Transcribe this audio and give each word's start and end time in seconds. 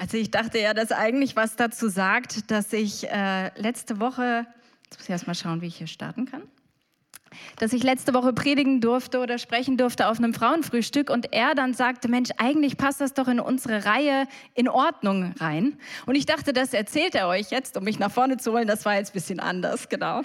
Also 0.00 0.16
ich 0.16 0.30
dachte 0.30 0.58
ja, 0.58 0.72
dass 0.72 0.92
eigentlich 0.92 1.36
was 1.36 1.56
dazu 1.56 1.90
sagt, 1.90 2.50
dass 2.50 2.72
ich 2.72 3.06
äh, 3.06 3.50
letzte 3.60 4.00
Woche, 4.00 4.46
jetzt 4.84 4.98
muss 4.98 5.04
ich 5.04 5.10
erst 5.10 5.26
mal 5.26 5.34
schauen, 5.34 5.60
wie 5.60 5.66
ich 5.66 5.76
hier 5.76 5.88
starten 5.88 6.24
kann 6.24 6.42
dass 7.60 7.74
ich 7.74 7.82
letzte 7.82 8.14
Woche 8.14 8.32
predigen 8.32 8.80
durfte 8.80 9.18
oder 9.18 9.36
sprechen 9.36 9.76
durfte 9.76 10.08
auf 10.08 10.16
einem 10.16 10.32
Frauenfrühstück 10.32 11.10
und 11.10 11.30
er 11.34 11.54
dann 11.54 11.74
sagte, 11.74 12.08
Mensch, 12.08 12.30
eigentlich 12.38 12.78
passt 12.78 13.02
das 13.02 13.12
doch 13.12 13.28
in 13.28 13.38
unsere 13.38 13.84
Reihe 13.84 14.26
in 14.54 14.66
Ordnung 14.66 15.34
rein. 15.38 15.76
Und 16.06 16.14
ich 16.14 16.24
dachte, 16.24 16.54
das 16.54 16.72
erzählt 16.72 17.14
er 17.14 17.28
euch 17.28 17.50
jetzt, 17.50 17.76
um 17.76 17.84
mich 17.84 17.98
nach 17.98 18.10
vorne 18.10 18.38
zu 18.38 18.52
holen. 18.52 18.66
Das 18.66 18.86
war 18.86 18.94
jetzt 18.96 19.10
ein 19.10 19.12
bisschen 19.12 19.40
anders, 19.40 19.90
genau. 19.90 20.22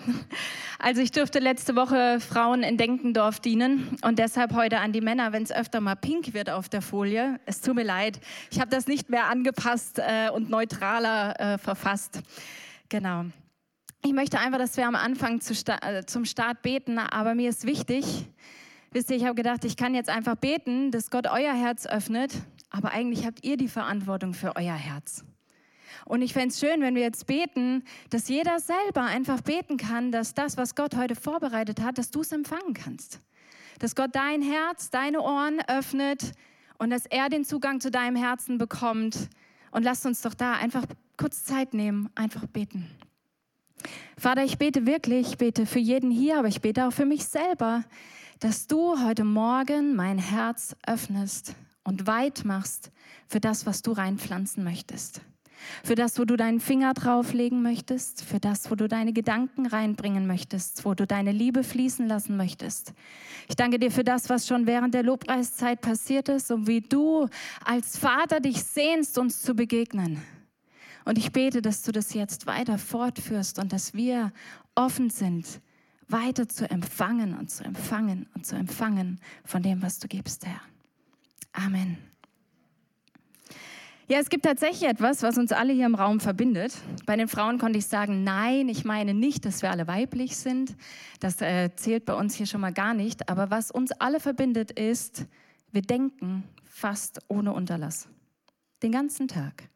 Also 0.80 1.02
ich 1.02 1.12
durfte 1.12 1.40
letzte 1.40 1.76
Woche 1.76 2.22
Frauen 2.22 2.64
in 2.64 2.78
Denkendorf 2.78 3.42
dienen 3.42 3.98
und 4.02 4.18
deshalb 4.18 4.54
heute 4.54 4.80
an 4.80 4.94
die 4.94 5.02
Männer, 5.02 5.34
wenn 5.34 5.44
es 5.44 5.52
öfter 5.52 5.82
mal 5.82 5.96
pink 5.96 6.34
wird 6.34 6.50
auf 6.50 6.70
der 6.70 6.82
Folie. 6.82 7.40
Es 7.46 7.60
tut 7.60 7.76
mir 7.76 7.84
leid, 7.84 8.20
ich 8.50 8.62
habe 8.62 8.70
das 8.70 8.88
nicht 8.88 9.10
mehr 9.10 9.26
angepasst 9.26 10.00
äh, 10.00 10.30
und 10.30 10.50
neutraler 10.50 11.40
äh, 11.40 11.58
verfasst. 11.58 12.22
Genau. 12.88 13.26
Ich 14.06 14.14
möchte 14.14 14.38
einfach, 14.38 14.60
dass 14.60 14.78
wir 14.78 14.86
am 14.86 14.94
Anfang 14.94 15.42
äh, 15.42 16.06
zum 16.06 16.26
Start 16.26 16.62
beten, 16.62 17.00
aber 17.00 17.34
mir 17.34 17.50
ist 17.50 17.66
wichtig, 17.66 18.06
wisst 18.92 19.10
ihr, 19.10 19.18
ich 19.18 19.26
habe 19.26 19.34
gedacht, 19.34 19.66
ich 19.66 19.78
kann 19.78 19.96
jetzt 19.96 20.12
einfach 20.12 20.36
beten, 20.36 20.92
dass 20.92 21.10
Gott 21.10 21.26
euer 21.26 21.56
Herz 21.56 21.88
öffnet, 21.88 22.32
aber 22.70 22.92
eigentlich 22.92 23.26
habt 23.26 23.44
ihr 23.44 23.58
die 23.58 23.68
Verantwortung 23.68 24.36
für 24.36 24.56
euer 24.58 24.76
Herz. 24.76 25.26
Und 26.06 26.22
ich 26.22 26.34
fände 26.34 26.50
es 26.50 26.60
schön, 26.60 26.82
wenn 26.82 26.94
wir 26.94 27.02
jetzt 27.02 27.26
beten, 27.26 27.84
dass 28.12 28.30
jeder 28.30 28.60
selber 28.60 29.02
einfach 29.02 29.42
beten 29.42 29.78
kann, 29.78 30.12
dass 30.12 30.36
das, 30.36 30.56
was 30.56 30.76
Gott 30.76 30.96
heute 30.96 31.16
vorbereitet 31.16 31.82
hat, 31.82 31.98
dass 31.98 32.12
du 32.12 32.22
es 32.22 32.32
empfangen 32.32 32.76
kannst. 32.76 33.22
Dass 33.80 33.96
Gott 33.96 34.12
dein 34.14 34.44
Herz, 34.44 34.92
deine 34.92 35.20
Ohren 35.22 35.62
öffnet 35.68 36.34
und 36.78 36.92
dass 36.92 37.08
er 37.08 37.30
den 37.30 37.44
Zugang 37.44 37.82
zu 37.82 37.90
deinem 37.90 38.18
Herzen 38.18 38.60
bekommt. 38.60 39.30
Und 39.72 39.82
lasst 39.82 40.06
uns 40.06 40.22
doch 40.22 40.36
da 40.36 40.54
einfach 40.54 40.86
kurz 41.18 41.44
Zeit 41.44 41.74
nehmen, 41.74 42.12
einfach 42.14 42.46
beten. 42.46 42.88
Vater, 44.18 44.44
ich 44.44 44.58
bete 44.58 44.86
wirklich, 44.86 45.30
ich 45.30 45.38
bete 45.38 45.66
für 45.66 45.80
jeden 45.80 46.12
hier, 46.12 46.40
aber 46.40 46.48
ich 46.48 46.62
bete 46.62 46.88
auch 46.88 46.94
für 46.94 47.06
mich 47.06 47.26
selber, 47.26 47.84
dass 48.40 48.68
du 48.68 49.02
heute 49.04 49.24
Morgen 49.24 49.96
mein 49.96 50.18
Herz 50.18 50.76
öffnest 50.86 51.56
und 51.84 52.08
weit 52.08 52.46
machst 52.46 52.92
für 53.28 53.40
das, 53.40 53.66
was 53.66 53.82
du 53.82 53.92
reinpflanzen 53.92 54.64
möchtest. 54.64 55.22
Für 55.84 55.96
das, 55.96 56.20
wo 56.20 56.26
du 56.26 56.36
deinen 56.36 56.60
Finger 56.60 56.94
drauflegen 56.94 57.62
möchtest, 57.62 58.24
für 58.24 58.40
das, 58.40 58.70
wo 58.70 58.76
du 58.76 58.88
deine 58.88 59.14
Gedanken 59.14 59.66
reinbringen 59.66 60.28
möchtest, 60.28 60.86
wo 60.86 60.94
du 60.94 61.08
deine 61.08 61.32
Liebe 61.32 61.64
fließen 61.64 62.08
lassen 62.08 62.38
möchtest. 62.38 62.94
Ich 63.48 63.56
danke 63.56 63.80
dir 63.80 63.92
für 63.92 64.04
das, 64.04 64.30
was 64.30 64.48
schon 64.48 64.68
während 64.68 64.94
der 64.94 65.04
Lobpreiszeit 65.04 65.82
passiert 65.82 66.30
ist 66.30 66.52
und 66.52 66.68
wie 66.68 66.82
du 66.82 67.28
als 67.64 67.98
Vater 67.98 68.40
dich 68.40 68.64
sehnst, 68.64 69.18
uns 69.18 69.42
zu 69.42 69.56
begegnen. 69.56 70.22
Und 71.06 71.18
ich 71.20 71.32
bete, 71.32 71.62
dass 71.62 71.84
du 71.84 71.92
das 71.92 72.14
jetzt 72.14 72.48
weiter 72.48 72.78
fortführst 72.78 73.60
und 73.60 73.72
dass 73.72 73.94
wir 73.94 74.34
offen 74.74 75.12
sind, 75.12 75.62
weiter 76.08 76.50
zu 76.50 76.70
empfangen 76.70 77.38
und 77.38 77.50
zu 77.50 77.64
empfangen 77.64 78.28
und 78.36 78.46
zu 78.46 78.56
empfangen 78.56 79.20
von 79.44 79.64
dem, 79.64 79.82
was 79.82 80.00
du 80.00 80.08
gibst, 80.08 80.46
Herr. 80.46 80.62
Amen. 81.54 81.98
Ja, 84.08 84.20
es 84.20 84.30
gibt 84.30 84.46
tatsächlich 84.46 84.88
etwas, 84.88 85.24
was 85.24 85.36
uns 85.38 85.52
alle 85.52 85.74
hier 85.74 85.88
im 85.88 85.96
Raum 85.96 86.20
verbindet. 86.20 86.76
Bei 87.08 87.16
den 87.16 87.28
Frauen 87.28 87.58
konnte 87.58 87.80
ich 87.80 87.88
sagen, 87.88 88.24
nein, 88.24 88.70
ich 88.70 88.86
meine 88.86 89.16
nicht, 89.16 89.46
dass 89.46 89.64
wir 89.64 89.72
alle 89.72 89.88
weiblich 89.88 90.38
sind. 90.38 90.76
Das 91.20 91.42
äh, 91.42 91.72
zählt 91.76 92.06
bei 92.06 92.14
uns 92.14 92.36
hier 92.36 92.46
schon 92.46 92.62
mal 92.62 92.74
gar 92.74 92.94
nicht. 92.94 93.30
Aber 93.30 93.50
was 93.50 93.72
uns 93.72 93.92
alle 93.94 94.20
verbindet, 94.20 94.70
ist, 94.72 95.26
wir 95.72 95.82
denken 95.82 96.44
fast 96.64 97.20
ohne 97.30 97.54
Unterlass. 97.54 98.08
Den 98.84 98.92
ganzen 98.92 99.28
Tag. 99.28 99.70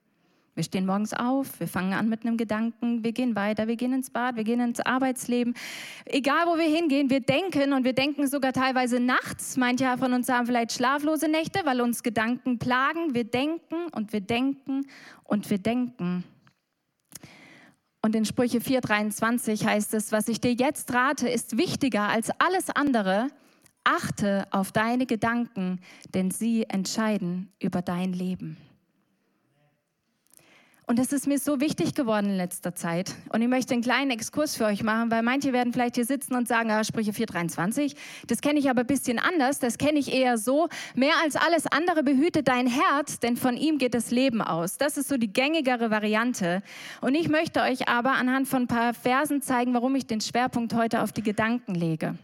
Wir 0.59 0.63
stehen 0.65 0.85
morgens 0.85 1.13
auf, 1.13 1.57
wir 1.61 1.69
fangen 1.69 1.93
an 1.93 2.09
mit 2.09 2.25
einem 2.25 2.35
Gedanken, 2.35 3.01
wir 3.01 3.13
gehen 3.13 3.33
weiter, 3.33 3.69
wir 3.69 3.77
gehen 3.77 3.93
ins 3.93 4.09
Bad, 4.09 4.35
wir 4.35 4.43
gehen 4.43 4.59
ins 4.59 4.81
Arbeitsleben. 4.81 5.53
Egal, 6.03 6.47
wo 6.47 6.57
wir 6.57 6.67
hingehen, 6.67 7.09
wir 7.09 7.21
denken 7.21 7.71
und 7.71 7.85
wir 7.85 7.93
denken 7.93 8.27
sogar 8.27 8.51
teilweise 8.51 8.99
nachts. 8.99 9.55
Manche 9.55 9.85
von 9.97 10.11
uns 10.11 10.27
haben 10.27 10.47
vielleicht 10.47 10.73
schlaflose 10.73 11.29
Nächte, 11.29 11.61
weil 11.63 11.79
uns 11.79 12.03
Gedanken 12.03 12.59
plagen. 12.59 13.15
Wir 13.15 13.23
denken 13.23 13.87
und 13.93 14.11
wir 14.11 14.19
denken 14.19 14.85
und 15.23 15.49
wir 15.49 15.59
denken. 15.59 16.25
Und 18.01 18.13
in 18.13 18.25
Sprüche 18.25 18.59
4:23 18.59 19.65
heißt 19.65 19.93
es, 19.93 20.11
was 20.11 20.27
ich 20.27 20.41
dir 20.41 20.51
jetzt 20.51 20.93
rate, 20.93 21.29
ist 21.29 21.57
wichtiger 21.57 22.09
als 22.09 22.31
alles 22.37 22.69
andere. 22.69 23.29
Achte 23.85 24.45
auf 24.51 24.73
deine 24.73 25.05
Gedanken, 25.05 25.79
denn 26.13 26.31
sie 26.31 26.65
entscheiden 26.67 27.49
über 27.61 27.81
dein 27.81 28.11
Leben. 28.11 28.57
Und 30.89 30.97
das 30.97 31.13
ist 31.13 31.27
mir 31.27 31.37
so 31.37 31.61
wichtig 31.61 31.93
geworden 31.93 32.31
in 32.31 32.37
letzter 32.37 32.73
Zeit. 32.73 33.13
Und 33.31 33.43
ich 33.43 33.47
möchte 33.47 33.75
einen 33.75 33.83
kleinen 33.83 34.09
Exkurs 34.09 34.55
für 34.55 34.65
euch 34.65 34.81
machen, 34.81 35.11
weil 35.11 35.21
manche 35.21 35.53
werden 35.53 35.71
vielleicht 35.71 35.93
hier 35.93 36.05
sitzen 36.05 36.33
und 36.33 36.47
sagen, 36.47 36.71
ah, 36.71 36.83
Sprüche 36.83 37.13
423, 37.13 37.95
das 38.25 38.41
kenne 38.41 38.57
ich 38.57 38.71
aber 38.71 38.79
ein 38.81 38.87
bisschen 38.87 39.19
anders. 39.19 39.59
Das 39.59 39.77
kenne 39.77 39.99
ich 39.99 40.11
eher 40.11 40.39
so, 40.39 40.67
mehr 40.95 41.13
als 41.23 41.35
alles 41.35 41.67
andere 41.67 42.01
behüte 42.01 42.41
dein 42.41 42.65
Herz, 42.65 43.19
denn 43.19 43.37
von 43.37 43.55
ihm 43.55 43.77
geht 43.77 43.93
das 43.93 44.09
Leben 44.09 44.41
aus. 44.41 44.79
Das 44.79 44.97
ist 44.97 45.09
so 45.09 45.17
die 45.17 45.31
gängigere 45.31 45.91
Variante. 45.91 46.63
Und 47.01 47.13
ich 47.13 47.29
möchte 47.29 47.61
euch 47.61 47.87
aber 47.87 48.13
anhand 48.13 48.47
von 48.47 48.63
ein 48.63 48.67
paar 48.67 48.95
Versen 48.95 49.43
zeigen, 49.43 49.75
warum 49.75 49.93
ich 49.93 50.07
den 50.07 50.21
Schwerpunkt 50.21 50.73
heute 50.73 51.03
auf 51.03 51.11
die 51.11 51.21
Gedanken 51.21 51.75
lege. 51.75 52.17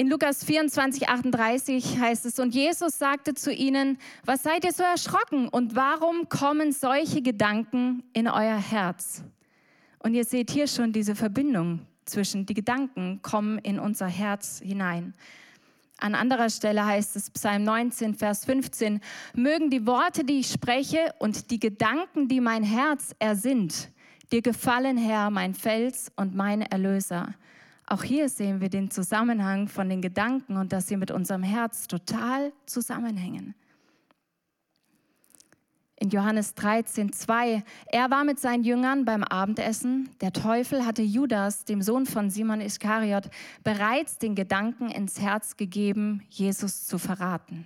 In 0.00 0.08
Lukas 0.08 0.44
24, 0.44 1.08
38 1.08 1.98
heißt 1.98 2.24
es, 2.26 2.38
und 2.38 2.54
Jesus 2.54 3.00
sagte 3.00 3.34
zu 3.34 3.52
ihnen, 3.52 3.98
was 4.24 4.44
seid 4.44 4.64
ihr 4.64 4.70
so 4.70 4.84
erschrocken 4.84 5.48
und 5.48 5.74
warum 5.74 6.28
kommen 6.28 6.70
solche 6.70 7.20
Gedanken 7.20 8.04
in 8.12 8.28
euer 8.28 8.58
Herz? 8.58 9.24
Und 9.98 10.14
ihr 10.14 10.24
seht 10.24 10.52
hier 10.52 10.68
schon 10.68 10.92
diese 10.92 11.16
Verbindung 11.16 11.80
zwischen 12.04 12.46
die 12.46 12.54
Gedanken 12.54 13.22
kommen 13.22 13.58
in 13.58 13.80
unser 13.80 14.06
Herz 14.06 14.60
hinein. 14.64 15.14
An 15.96 16.14
anderer 16.14 16.48
Stelle 16.48 16.86
heißt 16.86 17.16
es 17.16 17.30
Psalm 17.30 17.64
19, 17.64 18.14
Vers 18.14 18.44
15, 18.44 19.00
mögen 19.34 19.68
die 19.68 19.84
Worte, 19.84 20.22
die 20.22 20.38
ich 20.38 20.52
spreche 20.52 21.12
und 21.18 21.50
die 21.50 21.58
Gedanken, 21.58 22.28
die 22.28 22.40
mein 22.40 22.62
Herz 22.62 23.16
ersinnt, 23.18 23.90
dir 24.30 24.42
gefallen, 24.42 24.96
Herr, 24.96 25.30
mein 25.30 25.54
Fels 25.54 26.12
und 26.14 26.36
mein 26.36 26.62
Erlöser. 26.62 27.34
Auch 27.90 28.02
hier 28.02 28.28
sehen 28.28 28.60
wir 28.60 28.68
den 28.68 28.90
Zusammenhang 28.90 29.66
von 29.66 29.88
den 29.88 30.02
Gedanken 30.02 30.58
und 30.58 30.74
dass 30.74 30.88
sie 30.88 30.98
mit 30.98 31.10
unserem 31.10 31.42
Herz 31.42 31.86
total 31.86 32.52
zusammenhängen. 32.66 33.54
In 35.96 36.10
Johannes 36.10 36.54
13, 36.54 37.14
2, 37.14 37.64
er 37.86 38.10
war 38.10 38.24
mit 38.24 38.38
seinen 38.38 38.62
Jüngern 38.62 39.06
beim 39.06 39.24
Abendessen. 39.24 40.10
Der 40.20 40.34
Teufel 40.34 40.84
hatte 40.84 41.00
Judas, 41.00 41.64
dem 41.64 41.80
Sohn 41.80 42.04
von 42.04 42.28
Simon 42.28 42.60
Iskariot, 42.60 43.30
bereits 43.64 44.18
den 44.18 44.34
Gedanken 44.34 44.90
ins 44.90 45.18
Herz 45.18 45.56
gegeben, 45.56 46.22
Jesus 46.28 46.86
zu 46.86 46.98
verraten. 46.98 47.64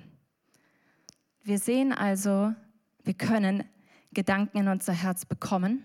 Wir 1.43 1.59
sehen 1.59 1.93
also, 1.93 2.55
wir 3.03 3.15
können 3.15 3.65
Gedanken 4.12 4.59
in 4.59 4.69
unser 4.69 4.93
Herz 4.93 5.25
bekommen. 5.25 5.82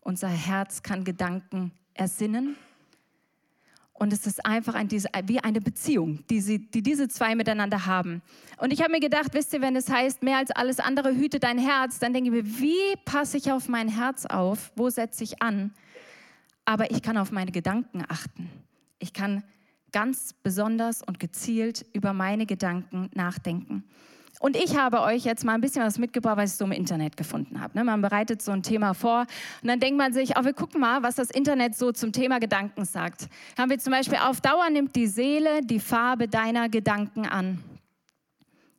Unser 0.00 0.28
Herz 0.28 0.82
kann 0.82 1.04
Gedanken 1.04 1.70
ersinnen 1.92 2.56
und 3.94 4.12
es 4.12 4.26
ist 4.26 4.44
einfach 4.44 4.74
ein, 4.74 4.90
wie 4.90 5.38
eine 5.38 5.60
Beziehung, 5.60 6.24
die, 6.28 6.40
sie, 6.40 6.58
die 6.58 6.82
diese 6.82 7.08
zwei 7.08 7.36
miteinander 7.36 7.86
haben. 7.86 8.22
Und 8.58 8.72
ich 8.72 8.82
habe 8.82 8.90
mir 8.90 9.00
gedacht, 9.00 9.32
wisst 9.32 9.52
ihr, 9.52 9.60
wenn 9.60 9.76
es 9.76 9.88
heißt, 9.88 10.22
mehr 10.22 10.38
als 10.38 10.50
alles 10.50 10.80
andere 10.80 11.14
hüte 11.14 11.38
dein 11.38 11.58
Herz, 11.58 12.00
dann 12.00 12.12
denke 12.12 12.30
ich 12.30 12.44
mir, 12.44 12.58
wie 12.58 12.96
passe 13.04 13.36
ich 13.36 13.52
auf 13.52 13.68
mein 13.68 13.88
Herz 13.88 14.26
auf? 14.26 14.72
Wo 14.74 14.90
setze 14.90 15.22
ich 15.22 15.40
an? 15.40 15.72
Aber 16.64 16.90
ich 16.90 17.02
kann 17.02 17.16
auf 17.16 17.30
meine 17.30 17.52
Gedanken 17.52 18.04
achten. 18.08 18.50
Ich 18.98 19.12
kann 19.12 19.44
ganz 19.92 20.32
besonders 20.42 21.02
und 21.02 21.20
gezielt 21.20 21.86
über 21.92 22.12
meine 22.12 22.46
Gedanken 22.46 23.10
nachdenken. 23.14 23.84
Und 24.44 24.56
ich 24.56 24.76
habe 24.76 25.00
euch 25.00 25.24
jetzt 25.24 25.42
mal 25.42 25.54
ein 25.54 25.62
bisschen 25.62 25.82
was 25.82 25.98
mitgebracht, 25.98 26.36
was 26.36 26.52
ich 26.52 26.58
so 26.58 26.66
im 26.66 26.72
Internet 26.72 27.16
gefunden 27.16 27.62
habe. 27.62 27.78
Ne? 27.78 27.82
Man 27.82 28.02
bereitet 28.02 28.42
so 28.42 28.52
ein 28.52 28.62
Thema 28.62 28.92
vor 28.92 29.20
und 29.62 29.68
dann 29.68 29.80
denkt 29.80 29.96
man 29.96 30.12
sich, 30.12 30.36
oh, 30.36 30.44
wir 30.44 30.52
gucken 30.52 30.82
mal, 30.82 31.02
was 31.02 31.14
das 31.14 31.30
Internet 31.30 31.74
so 31.74 31.92
zum 31.92 32.12
Thema 32.12 32.40
Gedanken 32.40 32.84
sagt. 32.84 33.28
Haben 33.56 33.70
wir 33.70 33.78
zum 33.78 33.92
Beispiel, 33.92 34.18
auf 34.18 34.42
Dauer 34.42 34.68
nimmt 34.68 34.94
die 34.96 35.06
Seele 35.06 35.62
die 35.62 35.80
Farbe 35.80 36.28
deiner 36.28 36.68
Gedanken 36.68 37.24
an. 37.24 37.64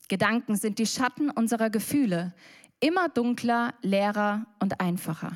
Gedanken 0.08 0.56
sind 0.56 0.78
die 0.78 0.86
Schatten 0.86 1.32
unserer 1.32 1.72
Gefühle, 1.72 2.36
immer 2.80 3.10
dunkler, 3.10 3.74
leerer 3.82 4.46
und 4.60 4.80
einfacher 4.80 5.36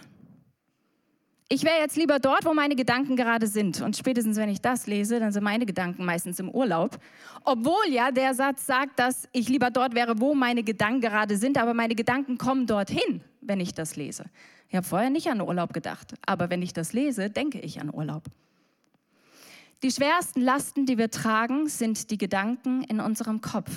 ich 1.51 1.63
wäre 1.63 1.79
jetzt 1.79 1.97
lieber 1.97 2.19
dort, 2.19 2.45
wo 2.45 2.53
meine 2.53 2.75
Gedanken 2.75 3.15
gerade 3.15 3.47
sind. 3.47 3.81
Und 3.81 3.97
spätestens, 3.97 4.37
wenn 4.37 4.49
ich 4.49 4.61
das 4.61 4.85
lese, 4.85 5.19
dann 5.19 5.31
sind 5.31 5.43
meine 5.43 5.65
Gedanken 5.65 6.05
meistens 6.05 6.39
im 6.39 6.49
Urlaub. 6.49 6.99
Obwohl 7.43 7.89
ja 7.89 8.11
der 8.11 8.35
Satz 8.35 8.67
sagt, 8.67 8.99
dass 8.99 9.27
ich 9.31 9.49
lieber 9.49 9.71
dort 9.71 9.95
wäre, 9.95 10.19
wo 10.19 10.35
meine 10.35 10.61
Gedanken 10.61 11.01
gerade 11.01 11.37
sind, 11.37 11.57
aber 11.57 11.73
meine 11.73 11.95
Gedanken 11.95 12.37
kommen 12.37 12.67
dorthin, 12.67 13.21
wenn 13.41 13.59
ich 13.59 13.73
das 13.73 13.95
lese. 13.95 14.25
Ich 14.69 14.75
habe 14.75 14.85
vorher 14.85 15.09
nicht 15.09 15.27
an 15.27 15.41
Urlaub 15.41 15.73
gedacht, 15.73 16.13
aber 16.23 16.51
wenn 16.51 16.61
ich 16.61 16.73
das 16.73 16.93
lese, 16.93 17.31
denke 17.31 17.59
ich 17.59 17.81
an 17.81 17.89
Urlaub. 17.91 18.23
Die 19.81 19.91
schwersten 19.91 20.41
Lasten, 20.41 20.85
die 20.85 20.99
wir 20.99 21.09
tragen, 21.09 21.67
sind 21.67 22.11
die 22.11 22.19
Gedanken 22.19 22.83
in 22.83 22.99
unserem 22.99 23.41
Kopf. 23.41 23.71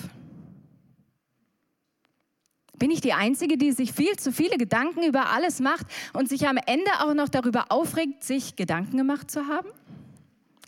Bin 2.82 2.90
ich 2.90 3.00
die 3.00 3.12
Einzige, 3.12 3.56
die 3.56 3.70
sich 3.70 3.92
viel 3.92 4.16
zu 4.16 4.32
viele 4.32 4.58
Gedanken 4.58 5.04
über 5.04 5.30
alles 5.30 5.60
macht 5.60 5.86
und 6.14 6.28
sich 6.28 6.48
am 6.48 6.56
Ende 6.56 6.90
auch 6.98 7.14
noch 7.14 7.28
darüber 7.28 7.66
aufregt, 7.68 8.24
sich 8.24 8.56
Gedanken 8.56 8.96
gemacht 8.96 9.30
zu 9.30 9.46
haben? 9.46 9.68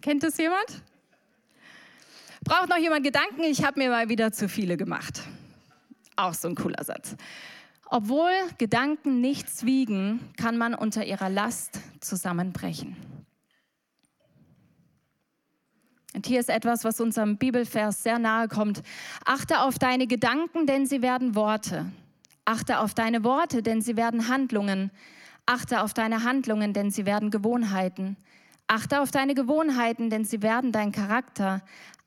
Kennt 0.00 0.22
das 0.22 0.38
jemand? 0.38 0.64
Braucht 2.44 2.68
noch 2.68 2.76
jemand 2.76 3.02
Gedanken? 3.02 3.42
Ich 3.42 3.64
habe 3.64 3.80
mir 3.80 3.90
mal 3.90 4.08
wieder 4.08 4.30
zu 4.30 4.48
viele 4.48 4.76
gemacht. 4.76 5.22
Auch 6.14 6.34
so 6.34 6.46
ein 6.46 6.54
cooler 6.54 6.84
Satz. 6.84 7.16
Obwohl 7.86 8.30
Gedanken 8.58 9.20
nichts 9.20 9.64
wiegen, 9.64 10.20
kann 10.36 10.56
man 10.56 10.76
unter 10.76 11.04
ihrer 11.04 11.28
Last 11.28 11.80
zusammenbrechen. 11.98 12.94
Und 16.14 16.28
hier 16.28 16.38
ist 16.38 16.48
etwas, 16.48 16.84
was 16.84 17.00
unserem 17.00 17.38
Bibelvers 17.38 18.04
sehr 18.04 18.20
nahe 18.20 18.46
kommt. 18.46 18.84
Achte 19.24 19.62
auf 19.62 19.80
deine 19.80 20.06
Gedanken, 20.06 20.68
denn 20.68 20.86
sie 20.86 21.02
werden 21.02 21.34
Worte. 21.34 21.86
Achte 22.44 22.78
auf 22.78 22.94
deine 22.94 23.24
Worte, 23.24 23.62
denn 23.62 23.80
sie 23.80 23.96
werden 23.96 24.28
Handlungen. 24.28 24.90
Achte 25.46 25.82
auf 25.82 25.94
deine 25.94 26.24
Handlungen, 26.24 26.72
denn 26.72 26.90
sie 26.90 27.06
werden 27.06 27.30
Gewohnheiten. 27.30 28.16
Achte 28.66 29.00
auf 29.00 29.10
deine 29.10 29.34
Gewohnheiten, 29.34 30.10
denn 30.10 30.24
sie 30.24 30.42
werden 30.42 30.72
dein 30.72 30.92
Charakter. 30.92 31.62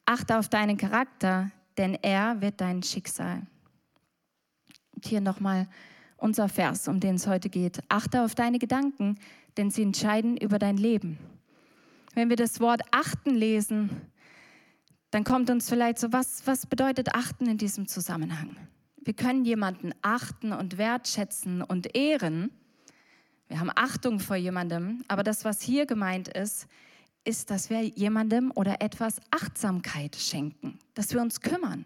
Achte 0.06 0.38
auf 0.38 0.50
deinen 0.50 0.78
Charakter, 0.78 1.52
denn 1.78 1.96
er 2.02 2.42
wird 2.42 2.62
dein 2.62 2.82
Schicksal. 2.84 3.42
Und 4.96 5.06
hier 5.06 5.22
nochmal 5.22 5.68
unser 6.18 6.50
Vers, 6.50 6.88
um 6.88 7.00
den 7.00 7.16
es 7.16 7.28
heute 7.28 7.50
geht. 7.50 7.80
Achte 7.90 8.24
auf 8.24 8.34
deine 8.34 8.60
Gedanken, 8.60 9.20
denn 9.58 9.70
sie 9.70 9.84
entscheiden 9.84 10.38
über 10.38 10.60
dein 10.60 10.78
Leben. 10.78 11.20
Wenn 12.16 12.30
wir 12.30 12.36
das 12.36 12.60
Wort 12.60 12.82
achten 12.92 13.36
lesen, 13.36 13.90
dann 15.12 15.24
kommt 15.24 15.50
uns 15.50 15.70
vielleicht 15.70 16.00
so, 16.00 16.12
was, 16.12 16.46
was 16.46 16.66
bedeutet 16.66 17.14
achten 17.14 17.48
in 17.48 17.58
diesem 17.58 17.88
Zusammenhang? 17.88 18.56
Wir 19.08 19.14
können 19.14 19.46
jemanden 19.46 19.94
achten 20.02 20.52
und 20.52 20.78
wertschätzen 20.78 21.62
und 21.62 21.96
ehren. 21.96 22.52
Wir 23.48 23.62
haben 23.62 23.72
Achtung 23.74 24.20
vor 24.20 24.36
jemandem, 24.36 25.06
aber 25.08 25.24
das, 25.24 25.46
was 25.46 25.62
hier 25.62 25.86
gemeint 25.86 26.28
ist, 26.28 26.68
ist, 27.24 27.50
dass 27.50 27.70
wir 27.70 27.84
jemandem 27.84 28.52
oder 28.54 28.82
etwas 28.82 29.22
Achtsamkeit 29.32 30.18
schenken, 30.18 30.78
dass 30.94 31.14
wir 31.14 31.22
uns 31.22 31.40
kümmern. 31.40 31.86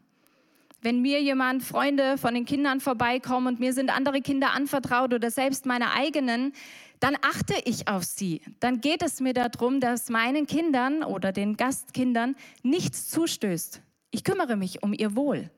Wenn 0.82 1.04
mir 1.04 1.22
jemand, 1.22 1.62
Freunde 1.62 2.18
von 2.18 2.34
den 2.34 2.46
Kindern 2.46 2.80
vorbeikommen 2.80 3.46
und 3.46 3.60
mir 3.60 3.74
sind 3.74 3.96
andere 3.96 4.22
Kinder 4.22 4.54
anvertraut 4.56 5.14
oder 5.14 5.30
selbst 5.30 5.68
meine 5.68 5.92
eigenen, 5.92 6.54
dann 7.00 7.16
achte 7.22 7.54
ich 7.66 7.88
auf 7.88 8.04
sie. 8.04 8.42
Dann 8.60 8.82
geht 8.82 9.04
es 9.04 9.20
mir 9.20 9.36
darum, 9.36 9.80
dass 9.80 10.10
meinen 10.10 10.48
Kindern 10.48 11.04
oder 11.04 11.32
den 11.32 11.56
Gastkindern 11.56 12.36
nichts 12.64 13.10
zustößt. 13.10 13.84
Ich 14.10 14.24
kümmere 14.24 14.56
mich 14.56 14.82
um 14.82 14.92
ihr 14.92 15.16
Wohl. 15.16 15.52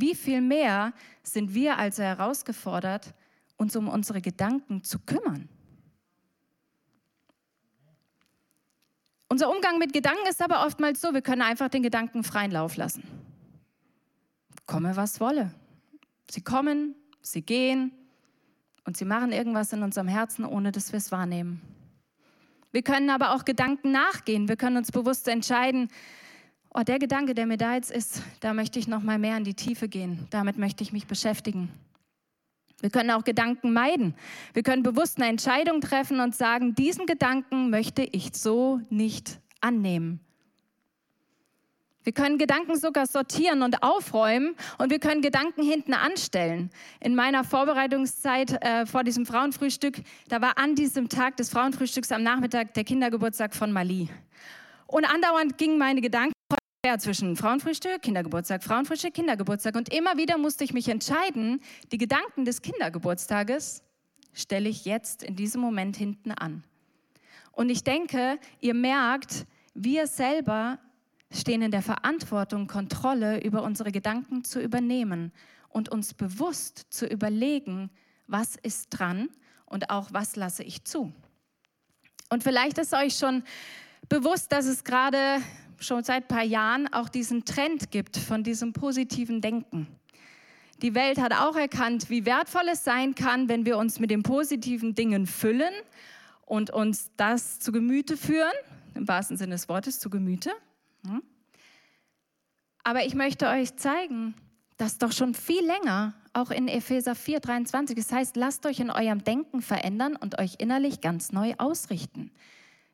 Wie 0.00 0.14
viel 0.14 0.40
mehr 0.40 0.92
sind 1.22 1.54
wir 1.54 1.78
also 1.78 2.02
herausgefordert, 2.02 3.14
uns 3.56 3.74
um 3.76 3.88
unsere 3.88 4.20
Gedanken 4.20 4.82
zu 4.82 4.98
kümmern? 4.98 5.48
Unser 9.28 9.50
Umgang 9.50 9.78
mit 9.78 9.92
Gedanken 9.92 10.26
ist 10.28 10.40
aber 10.40 10.64
oftmals 10.66 11.00
so, 11.00 11.12
wir 11.12 11.22
können 11.22 11.42
einfach 11.42 11.68
den 11.68 11.82
Gedanken 11.82 12.24
freien 12.24 12.52
Lauf 12.52 12.76
lassen 12.76 13.02
komme, 14.66 14.96
was 14.96 15.20
wolle. 15.20 15.52
Sie 16.30 16.42
kommen, 16.42 16.94
sie 17.22 17.42
gehen 17.42 17.92
und 18.84 18.96
sie 18.96 19.04
machen 19.04 19.32
irgendwas 19.32 19.72
in 19.72 19.82
unserem 19.82 20.08
Herzen, 20.08 20.44
ohne 20.44 20.72
dass 20.72 20.92
wir 20.92 20.98
es 20.98 21.12
wahrnehmen. 21.12 21.62
Wir 22.72 22.82
können 22.82 23.10
aber 23.10 23.34
auch 23.34 23.44
Gedanken 23.44 23.92
nachgehen. 23.92 24.48
Wir 24.48 24.56
können 24.56 24.76
uns 24.76 24.92
bewusst 24.92 25.28
entscheiden, 25.28 25.88
oh, 26.76 26.82
der 26.82 26.98
Gedanke, 26.98 27.34
der 27.34 27.46
mir 27.46 27.56
da 27.56 27.74
jetzt 27.74 27.90
ist, 27.90 28.22
da 28.40 28.52
möchte 28.52 28.78
ich 28.78 28.86
noch 28.86 29.02
mal 29.02 29.18
mehr 29.18 29.36
in 29.36 29.44
die 29.44 29.54
Tiefe 29.54 29.88
gehen. 29.88 30.26
Damit 30.30 30.58
möchte 30.58 30.84
ich 30.84 30.92
mich 30.92 31.06
beschäftigen. 31.06 31.70
Wir 32.80 32.90
können 32.90 33.10
auch 33.10 33.24
Gedanken 33.24 33.72
meiden. 33.72 34.14
Wir 34.52 34.62
können 34.62 34.82
bewusst 34.82 35.16
eine 35.16 35.28
Entscheidung 35.28 35.80
treffen 35.80 36.20
und 36.20 36.36
sagen, 36.36 36.74
diesen 36.74 37.06
Gedanken 37.06 37.70
möchte 37.70 38.02
ich 38.02 38.34
so 38.34 38.80
nicht 38.90 39.40
annehmen. 39.62 40.20
Wir 42.04 42.12
können 42.12 42.38
Gedanken 42.38 42.76
sogar 42.76 43.06
sortieren 43.06 43.62
und 43.62 43.82
aufräumen 43.82 44.54
und 44.78 44.90
wir 44.90 45.00
können 45.00 45.22
Gedanken 45.22 45.64
hinten 45.64 45.94
anstellen. 45.94 46.70
In 47.00 47.16
meiner 47.16 47.42
Vorbereitungszeit 47.42 48.62
äh, 48.62 48.86
vor 48.86 49.02
diesem 49.02 49.26
Frauenfrühstück, 49.26 50.02
da 50.28 50.40
war 50.40 50.56
an 50.56 50.76
diesem 50.76 51.08
Tag 51.08 51.36
des 51.38 51.48
Frauenfrühstücks 51.48 52.12
am 52.12 52.22
Nachmittag 52.22 52.74
der 52.74 52.84
Kindergeburtstag 52.84 53.56
von 53.56 53.72
Mali. 53.72 54.08
Und 54.86 55.04
andauernd 55.04 55.58
gingen 55.58 55.78
meine 55.78 56.00
Gedanken 56.00 56.35
zwischen 56.98 57.36
Frauenfrühstück, 57.36 58.02
Kindergeburtstag, 58.02 58.62
Frauenfrühstück, 58.62 59.14
Kindergeburtstag. 59.14 59.74
Und 59.74 59.92
immer 59.92 60.16
wieder 60.16 60.38
musste 60.38 60.62
ich 60.62 60.72
mich 60.72 60.88
entscheiden, 60.88 61.60
die 61.90 61.98
Gedanken 61.98 62.44
des 62.44 62.62
Kindergeburtstages 62.62 63.82
stelle 64.32 64.68
ich 64.68 64.84
jetzt 64.84 65.24
in 65.24 65.34
diesem 65.34 65.60
Moment 65.60 65.96
hinten 65.96 66.30
an. 66.30 66.62
Und 67.50 67.70
ich 67.70 67.82
denke, 67.82 68.38
ihr 68.60 68.74
merkt, 68.74 69.46
wir 69.74 70.06
selber 70.06 70.78
stehen 71.32 71.62
in 71.62 71.70
der 71.70 71.82
Verantwortung, 71.82 72.68
Kontrolle 72.68 73.42
über 73.42 73.62
unsere 73.62 73.90
Gedanken 73.90 74.44
zu 74.44 74.60
übernehmen 74.60 75.32
und 75.68 75.88
uns 75.88 76.14
bewusst 76.14 76.86
zu 76.90 77.06
überlegen, 77.06 77.90
was 78.26 78.56
ist 78.56 78.90
dran 78.90 79.28
und 79.64 79.90
auch 79.90 80.12
was 80.12 80.36
lasse 80.36 80.62
ich 80.62 80.84
zu. 80.84 81.12
Und 82.30 82.42
vielleicht 82.42 82.78
ist 82.78 82.94
euch 82.94 83.16
schon 83.16 83.42
bewusst, 84.08 84.52
dass 84.52 84.66
es 84.66 84.84
gerade 84.84 85.40
schon 85.78 86.04
seit 86.04 86.24
ein 86.24 86.28
paar 86.28 86.44
Jahren 86.44 86.92
auch 86.92 87.08
diesen 87.08 87.44
Trend 87.44 87.90
gibt 87.90 88.16
von 88.16 88.42
diesem 88.42 88.72
positiven 88.72 89.40
Denken. 89.40 89.86
Die 90.82 90.94
Welt 90.94 91.18
hat 91.18 91.32
auch 91.32 91.56
erkannt, 91.56 92.10
wie 92.10 92.26
wertvoll 92.26 92.68
es 92.70 92.84
sein 92.84 93.14
kann, 93.14 93.48
wenn 93.48 93.64
wir 93.64 93.78
uns 93.78 93.98
mit 93.98 94.10
den 94.10 94.22
positiven 94.22 94.94
Dingen 94.94 95.26
füllen 95.26 95.72
und 96.44 96.70
uns 96.70 97.10
das 97.16 97.60
zu 97.60 97.72
Gemüte 97.72 98.16
führen, 98.16 98.52
im 98.94 99.08
wahrsten 99.08 99.36
Sinne 99.36 99.54
des 99.54 99.68
Wortes 99.68 100.00
zu 100.00 100.10
Gemüte. 100.10 100.52
Hm? 101.06 101.22
Aber 102.84 103.04
ich 103.04 103.14
möchte 103.14 103.48
euch 103.48 103.74
zeigen, 103.76 104.34
dass 104.76 104.98
doch 104.98 105.12
schon 105.12 105.34
viel 105.34 105.64
länger, 105.64 106.14
auch 106.34 106.50
in 106.50 106.68
Epheser 106.68 107.14
4, 107.14 107.40
23, 107.40 107.96
das 107.96 108.12
heißt, 108.12 108.36
lasst 108.36 108.66
euch 108.66 108.78
in 108.78 108.90
eurem 108.90 109.24
Denken 109.24 109.62
verändern 109.62 110.16
und 110.16 110.38
euch 110.38 110.56
innerlich 110.58 111.00
ganz 111.00 111.32
neu 111.32 111.54
ausrichten. 111.56 112.30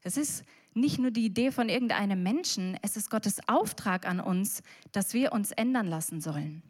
Es 0.02 0.16
ist 0.16 0.44
nicht 0.74 0.98
nur 0.98 1.10
die 1.10 1.24
Idee 1.24 1.50
von 1.50 1.68
irgendeinem 1.68 2.22
Menschen, 2.22 2.78
es 2.82 2.96
ist 2.96 3.10
Gottes 3.10 3.40
Auftrag 3.46 4.06
an 4.06 4.20
uns, 4.20 4.62
dass 4.92 5.14
wir 5.14 5.32
uns 5.32 5.52
ändern 5.52 5.86
lassen 5.86 6.20
sollen 6.20 6.62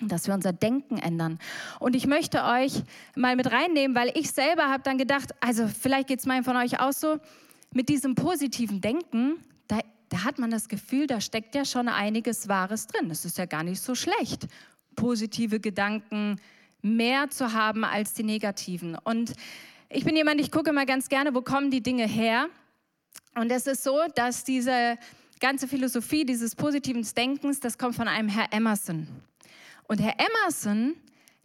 und 0.00 0.10
dass 0.10 0.26
wir 0.26 0.34
unser 0.34 0.52
Denken 0.52 0.98
ändern. 0.98 1.38
Und 1.78 1.94
ich 1.94 2.06
möchte 2.06 2.44
euch 2.44 2.82
mal 3.16 3.36
mit 3.36 3.50
reinnehmen, 3.50 3.96
weil 3.96 4.10
ich 4.14 4.30
selber 4.30 4.64
habe 4.64 4.82
dann 4.82 4.98
gedacht, 4.98 5.34
also 5.40 5.68
vielleicht 5.68 6.08
geht 6.08 6.20
es 6.20 6.26
meinem 6.26 6.44
von 6.44 6.56
euch 6.56 6.80
auch 6.80 6.92
so, 6.92 7.18
mit 7.72 7.88
diesem 7.88 8.14
positiven 8.14 8.80
Denken, 8.80 9.36
da 9.66 9.80
da 10.14 10.22
hat 10.22 10.38
man 10.38 10.50
das 10.50 10.68
Gefühl, 10.68 11.08
da 11.08 11.20
steckt 11.20 11.56
ja 11.56 11.64
schon 11.64 11.88
einiges 11.88 12.48
Wahres 12.48 12.86
drin. 12.86 13.08
Das 13.08 13.24
ist 13.24 13.36
ja 13.36 13.46
gar 13.46 13.64
nicht 13.64 13.80
so 13.80 13.96
schlecht, 13.96 14.46
positive 14.94 15.58
Gedanken 15.58 16.40
mehr 16.82 17.30
zu 17.30 17.52
haben 17.52 17.84
als 17.84 18.14
die 18.14 18.22
negativen. 18.22 18.96
Und 19.02 19.32
ich 19.88 20.04
bin 20.04 20.14
jemand, 20.14 20.40
ich 20.40 20.52
gucke 20.52 20.72
mal 20.72 20.86
ganz 20.86 21.08
gerne, 21.08 21.34
wo 21.34 21.42
kommen 21.42 21.72
die 21.72 21.82
Dinge 21.82 22.06
her. 22.06 22.46
Und 23.34 23.50
es 23.50 23.66
ist 23.66 23.82
so, 23.82 24.00
dass 24.14 24.44
diese 24.44 24.96
ganze 25.40 25.66
Philosophie 25.66 26.24
dieses 26.24 26.54
positiven 26.54 27.06
Denkens, 27.16 27.60
das 27.60 27.76
kommt 27.78 27.96
von 27.96 28.08
einem 28.08 28.28
Herr 28.28 28.52
Emerson. 28.52 29.08
Und 29.88 30.00
Herr 30.00 30.14
Emerson, 30.18 30.94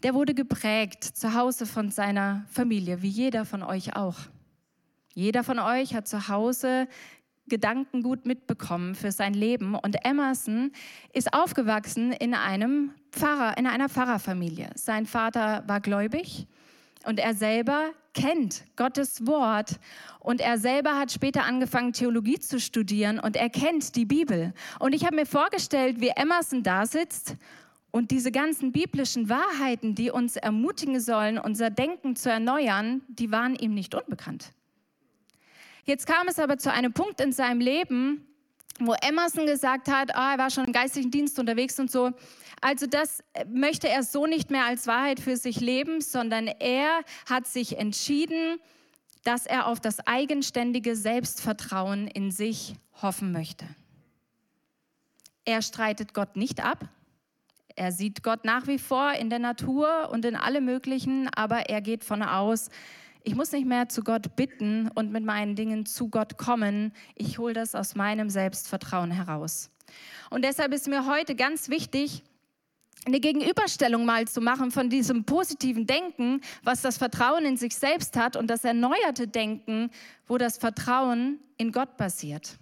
der 0.03 0.13
wurde 0.13 0.33
geprägt 0.33 1.03
zu 1.03 1.33
Hause 1.33 1.65
von 1.65 1.89
seiner 1.89 2.45
Familie, 2.49 3.01
wie 3.01 3.09
jeder 3.09 3.43
von 3.43 3.63
euch 3.63 3.95
auch. 3.95 4.17
Jeder 5.13 5.43
von 5.43 5.59
euch 5.59 5.95
hat 5.95 6.07
zu 6.07 6.27
Hause 6.29 6.87
Gedanken 7.47 8.03
gut 8.03 8.25
mitbekommen 8.25 8.93
für 8.93 9.11
sein 9.11 9.33
Leben. 9.33 9.73
Und 9.73 10.05
Emerson 10.05 10.71
ist 11.11 11.33
aufgewachsen 11.33 12.11
in 12.11 12.35
einem 12.35 12.91
Pfarrer, 13.11 13.57
in 13.57 13.65
einer 13.65 13.89
Pfarrerfamilie. 13.89 14.69
Sein 14.75 15.07
Vater 15.07 15.63
war 15.65 15.81
gläubig 15.81 16.47
und 17.05 17.19
er 17.19 17.33
selber 17.33 17.91
kennt 18.13 18.63
Gottes 18.75 19.25
Wort 19.25 19.79
und 20.19 20.41
er 20.41 20.57
selber 20.57 20.97
hat 20.97 21.11
später 21.11 21.43
angefangen, 21.43 21.93
Theologie 21.93 22.39
zu 22.39 22.59
studieren 22.59 23.19
und 23.19 23.35
er 23.35 23.49
kennt 23.49 23.95
die 23.95 24.05
Bibel. 24.05 24.53
Und 24.79 24.93
ich 24.93 25.05
habe 25.05 25.15
mir 25.15 25.25
vorgestellt, 25.25 26.01
wie 26.01 26.09
Emerson 26.09 26.63
da 26.63 26.85
sitzt 26.85 27.35
und 27.91 28.11
diese 28.11 28.31
ganzen 28.31 28.71
biblischen 28.71 29.29
Wahrheiten, 29.29 29.95
die 29.95 30.11
uns 30.11 30.35
ermutigen 30.35 30.99
sollen, 30.99 31.37
unser 31.37 31.69
Denken 31.69 32.15
zu 32.15 32.29
erneuern, 32.29 33.01
die 33.07 33.31
waren 33.31 33.55
ihm 33.55 33.73
nicht 33.73 33.95
unbekannt. 33.95 34.53
Jetzt 35.85 36.05
kam 36.05 36.27
es 36.27 36.37
aber 36.37 36.57
zu 36.57 36.71
einem 36.71 36.93
Punkt 36.93 37.19
in 37.19 37.31
seinem 37.31 37.61
Leben, 37.61 38.25
wo 38.79 38.93
Emerson 38.93 39.45
gesagt 39.45 39.89
hat, 39.89 40.11
oh, 40.15 40.31
er 40.31 40.37
war 40.37 40.49
schon 40.49 40.65
im 40.65 40.71
geistlichen 40.71 41.11
Dienst 41.11 41.39
unterwegs 41.39 41.79
und 41.79 41.91
so. 41.91 42.11
Also 42.61 42.87
das 42.87 43.23
möchte 43.47 43.87
er 43.87 44.03
so 44.03 44.25
nicht 44.25 44.51
mehr 44.51 44.65
als 44.65 44.87
Wahrheit 44.87 45.19
für 45.19 45.37
sich 45.37 45.59
leben, 45.59 46.01
sondern 46.01 46.47
er 46.47 47.01
hat 47.27 47.47
sich 47.47 47.77
entschieden, 47.77 48.59
dass 49.23 49.45
er 49.45 49.67
auf 49.67 49.79
das 49.79 50.05
eigenständige 50.07 50.95
Selbstvertrauen 50.95 52.07
in 52.07 52.31
sich 52.31 52.75
hoffen 53.01 53.31
möchte. 53.31 53.65
Er 55.45 55.61
streitet 55.61 56.13
Gott 56.13 56.35
nicht 56.35 56.63
ab. 56.63 56.87
Er 57.75 57.91
sieht 57.91 58.23
Gott 58.23 58.43
nach 58.43 58.67
wie 58.67 58.77
vor 58.77 59.13
in 59.13 59.29
der 59.29 59.39
Natur 59.39 60.09
und 60.11 60.25
in 60.25 60.35
alle 60.35 60.59
möglichen, 60.59 61.29
aber 61.29 61.69
er 61.69 61.81
geht 61.81 62.03
von 62.03 62.21
aus, 62.21 62.69
ich 63.23 63.35
muss 63.35 63.51
nicht 63.51 63.65
mehr 63.65 63.89
zu 63.89 64.03
Gott 64.03 64.35
bitten 64.35 64.89
und 64.95 65.11
mit 65.11 65.23
meinen 65.23 65.55
Dingen 65.55 65.85
zu 65.85 66.09
Gott 66.09 66.37
kommen. 66.37 66.93
Ich 67.15 67.37
hole 67.37 67.53
das 67.53 67.75
aus 67.75 67.95
meinem 67.95 68.29
Selbstvertrauen 68.29 69.11
heraus. 69.11 69.69
Und 70.29 70.45
deshalb 70.45 70.73
ist 70.73 70.87
mir 70.87 71.05
heute 71.05 71.35
ganz 71.35 71.69
wichtig, 71.69 72.23
eine 73.05 73.19
Gegenüberstellung 73.19 74.05
mal 74.05 74.27
zu 74.27 74.41
machen 74.41 74.71
von 74.71 74.89
diesem 74.89 75.23
positiven 75.23 75.87
Denken, 75.87 76.41
was 76.63 76.81
das 76.81 76.97
Vertrauen 76.97 77.45
in 77.45 77.57
sich 77.57 77.75
selbst 77.75 78.15
hat, 78.17 78.35
und 78.35 78.47
das 78.47 78.63
erneuerte 78.63 79.27
Denken, 79.27 79.89
wo 80.27 80.37
das 80.37 80.57
Vertrauen 80.57 81.39
in 81.57 81.71
Gott 81.71 81.97
basiert. 81.97 82.57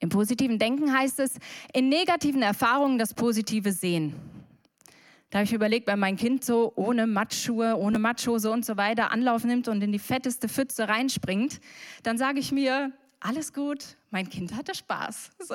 Im 0.00 0.08
positiven 0.08 0.58
Denken 0.58 0.92
heißt 0.92 1.20
es, 1.20 1.38
in 1.72 1.88
negativen 1.88 2.42
Erfahrungen 2.42 2.98
das 2.98 3.14
Positive 3.14 3.72
sehen. 3.72 4.14
Da 5.30 5.38
habe 5.38 5.44
ich 5.44 5.52
überlegt, 5.54 5.86
wenn 5.86 5.98
mein 5.98 6.16
Kind 6.16 6.44
so 6.44 6.72
ohne 6.76 7.06
Matschschuhe, 7.06 7.76
ohne 7.78 7.98
Matschhose 7.98 8.50
und 8.50 8.66
so 8.66 8.76
weiter 8.76 9.12
Anlauf 9.12 9.44
nimmt 9.44 9.66
und 9.68 9.80
in 9.80 9.92
die 9.92 9.98
fetteste 9.98 10.48
Pfütze 10.48 10.88
reinspringt, 10.88 11.60
dann 12.02 12.18
sage 12.18 12.38
ich 12.38 12.52
mir, 12.52 12.92
alles 13.18 13.52
gut, 13.52 13.96
mein 14.10 14.28
Kind 14.28 14.54
hatte 14.54 14.74
Spaß. 14.74 15.30
So. 15.46 15.54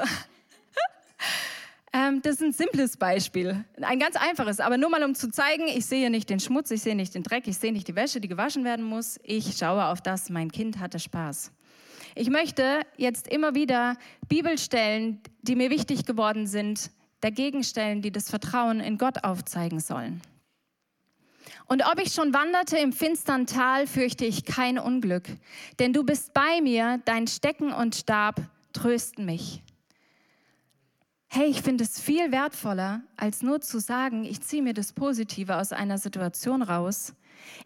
Ähm, 1.93 2.21
das 2.21 2.35
ist 2.35 2.41
ein 2.41 2.51
simples 2.51 2.97
Beispiel, 2.97 3.63
ein 3.81 3.99
ganz 3.99 4.15
einfaches, 4.17 4.59
aber 4.59 4.77
nur 4.77 4.89
mal 4.89 5.03
um 5.03 5.15
zu 5.15 5.31
zeigen, 5.31 5.67
ich 5.67 5.85
sehe 5.85 6.09
nicht 6.09 6.29
den 6.29 6.39
Schmutz, 6.39 6.69
ich 6.71 6.81
sehe 6.81 6.95
nicht 6.95 7.15
den 7.15 7.23
Dreck, 7.23 7.47
ich 7.47 7.57
sehe 7.57 7.71
nicht 7.71 7.87
die 7.87 7.95
Wäsche, 7.95 8.19
die 8.19 8.27
gewaschen 8.27 8.65
werden 8.65 8.83
muss. 8.83 9.19
Ich 9.23 9.57
schaue 9.57 9.85
auf 9.85 10.01
das, 10.01 10.29
mein 10.29 10.51
Kind 10.51 10.79
hatte 10.79 10.99
Spaß. 10.99 11.51
Ich 12.15 12.29
möchte 12.29 12.81
jetzt 12.97 13.27
immer 13.27 13.55
wieder 13.55 13.95
Bibelstellen, 14.27 15.21
die 15.43 15.55
mir 15.55 15.69
wichtig 15.69 16.05
geworden 16.05 16.47
sind, 16.47 16.91
dagegen 17.21 17.63
stellen, 17.63 18.01
die 18.01 18.11
das 18.11 18.29
Vertrauen 18.29 18.79
in 18.79 18.97
Gott 18.97 19.23
aufzeigen 19.23 19.79
sollen. 19.79 20.21
Und 21.67 21.83
ob 21.85 21.99
ich 22.01 22.13
schon 22.13 22.33
wanderte 22.33 22.77
im 22.77 22.93
finstern 22.93 23.45
Tal, 23.45 23.87
fürchte 23.87 24.25
ich 24.25 24.45
kein 24.45 24.79
Unglück, 24.79 25.27
denn 25.79 25.93
du 25.93 26.03
bist 26.03 26.33
bei 26.33 26.61
mir, 26.61 27.01
dein 27.05 27.27
Stecken 27.27 27.71
und 27.71 27.95
Stab 27.95 28.41
trösten 28.73 29.25
mich. 29.25 29.61
Hey, 31.29 31.47
ich 31.47 31.61
finde 31.61 31.83
es 31.83 31.99
viel 31.99 32.31
wertvoller, 32.31 33.01
als 33.17 33.41
nur 33.41 33.61
zu 33.61 33.79
sagen, 33.79 34.23
ich 34.23 34.41
ziehe 34.41 34.63
mir 34.63 34.73
das 34.73 34.93
Positive 34.93 35.57
aus 35.57 35.73
einer 35.73 35.97
Situation 35.97 36.61
raus. 36.61 37.13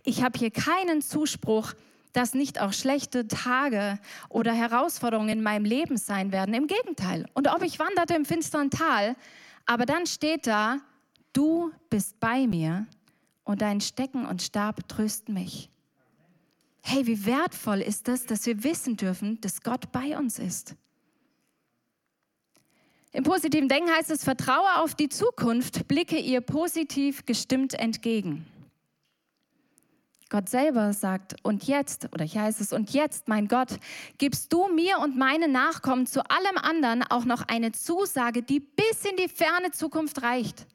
Ich 0.03 0.24
habe 0.24 0.38
hier 0.38 0.51
keinen 0.51 1.01
Zuspruch, 1.01 1.74
dass 2.12 2.34
nicht 2.34 2.60
auch 2.60 2.74
schlechte 2.74 3.27
Tage 3.27 4.00
oder 4.30 4.51
Herausforderungen 4.51 5.30
in 5.30 5.44
meinem 5.44 5.65
Leben 5.65 5.98
sein 5.98 6.32
werden. 6.32 6.53
Im 6.53 6.68
Gegenteil. 6.68 7.25
Und 7.34 7.48
ob 7.48 7.62
ich 7.63 7.80
wanderte 7.80 8.15
im 8.15 8.25
finsteren 8.25 8.70
Tal, 8.70 9.15
aber 9.65 9.86
dann 9.86 10.08
steht 10.08 10.48
da, 10.48 10.77
du 11.32 11.72
bist 11.89 12.20
bei 12.20 12.48
mir 12.48 12.88
und 13.44 13.62
dein 13.62 13.80
Stecken 13.80 14.25
und 14.25 14.41
Stab 14.41 14.88
trösten 14.89 15.34
mich. 15.34 15.70
Hey, 16.82 17.06
wie 17.06 17.25
wertvoll 17.25 17.80
ist 17.80 18.08
das, 18.08 18.25
dass 18.25 18.46
wir 18.48 18.63
wissen 18.63 18.98
dürfen, 18.98 19.39
dass 19.41 19.62
Gott 19.62 19.91
bei 19.91 20.18
uns 20.18 20.39
ist. 20.39 20.75
Im 23.13 23.24
positiven 23.24 23.68
Denken 23.68 23.91
heißt 23.91 24.10
es, 24.10 24.24
vertraue 24.24 24.77
auf 24.82 24.96
die 24.96 25.10
Zukunft, 25.10 25.88
blicke 25.88 26.18
ihr 26.18 26.39
positiv 26.39 27.25
gestimmt 27.25 27.74
entgegen. 27.74 28.46
Gott 30.30 30.48
selber 30.48 30.94
sagt, 30.94 31.36
und 31.44 31.65
jetzt, 31.65 32.08
oder 32.13 32.24
hier 32.24 32.44
heißt 32.44 32.62
es, 32.62 32.72
und 32.72 32.91
jetzt, 32.91 33.27
mein 33.27 33.50
Gott, 33.50 33.80
gibst 34.18 34.53
du 34.53 34.70
mir 34.70 35.00
und 35.00 35.18
meinen 35.18 35.51
Nachkommen 35.51 36.08
zu 36.08 36.22
allem 36.22 36.58
anderen 36.58 37.03
auch 37.03 37.25
noch 37.25 37.41
eine 37.50 37.74
Zusage, 37.74 38.41
die 38.41 38.62
bis 38.62 39.03
in 39.03 39.18
die 39.18 39.27
ferne 39.27 39.72
Zukunft 39.72 40.22
reicht. 40.24 40.65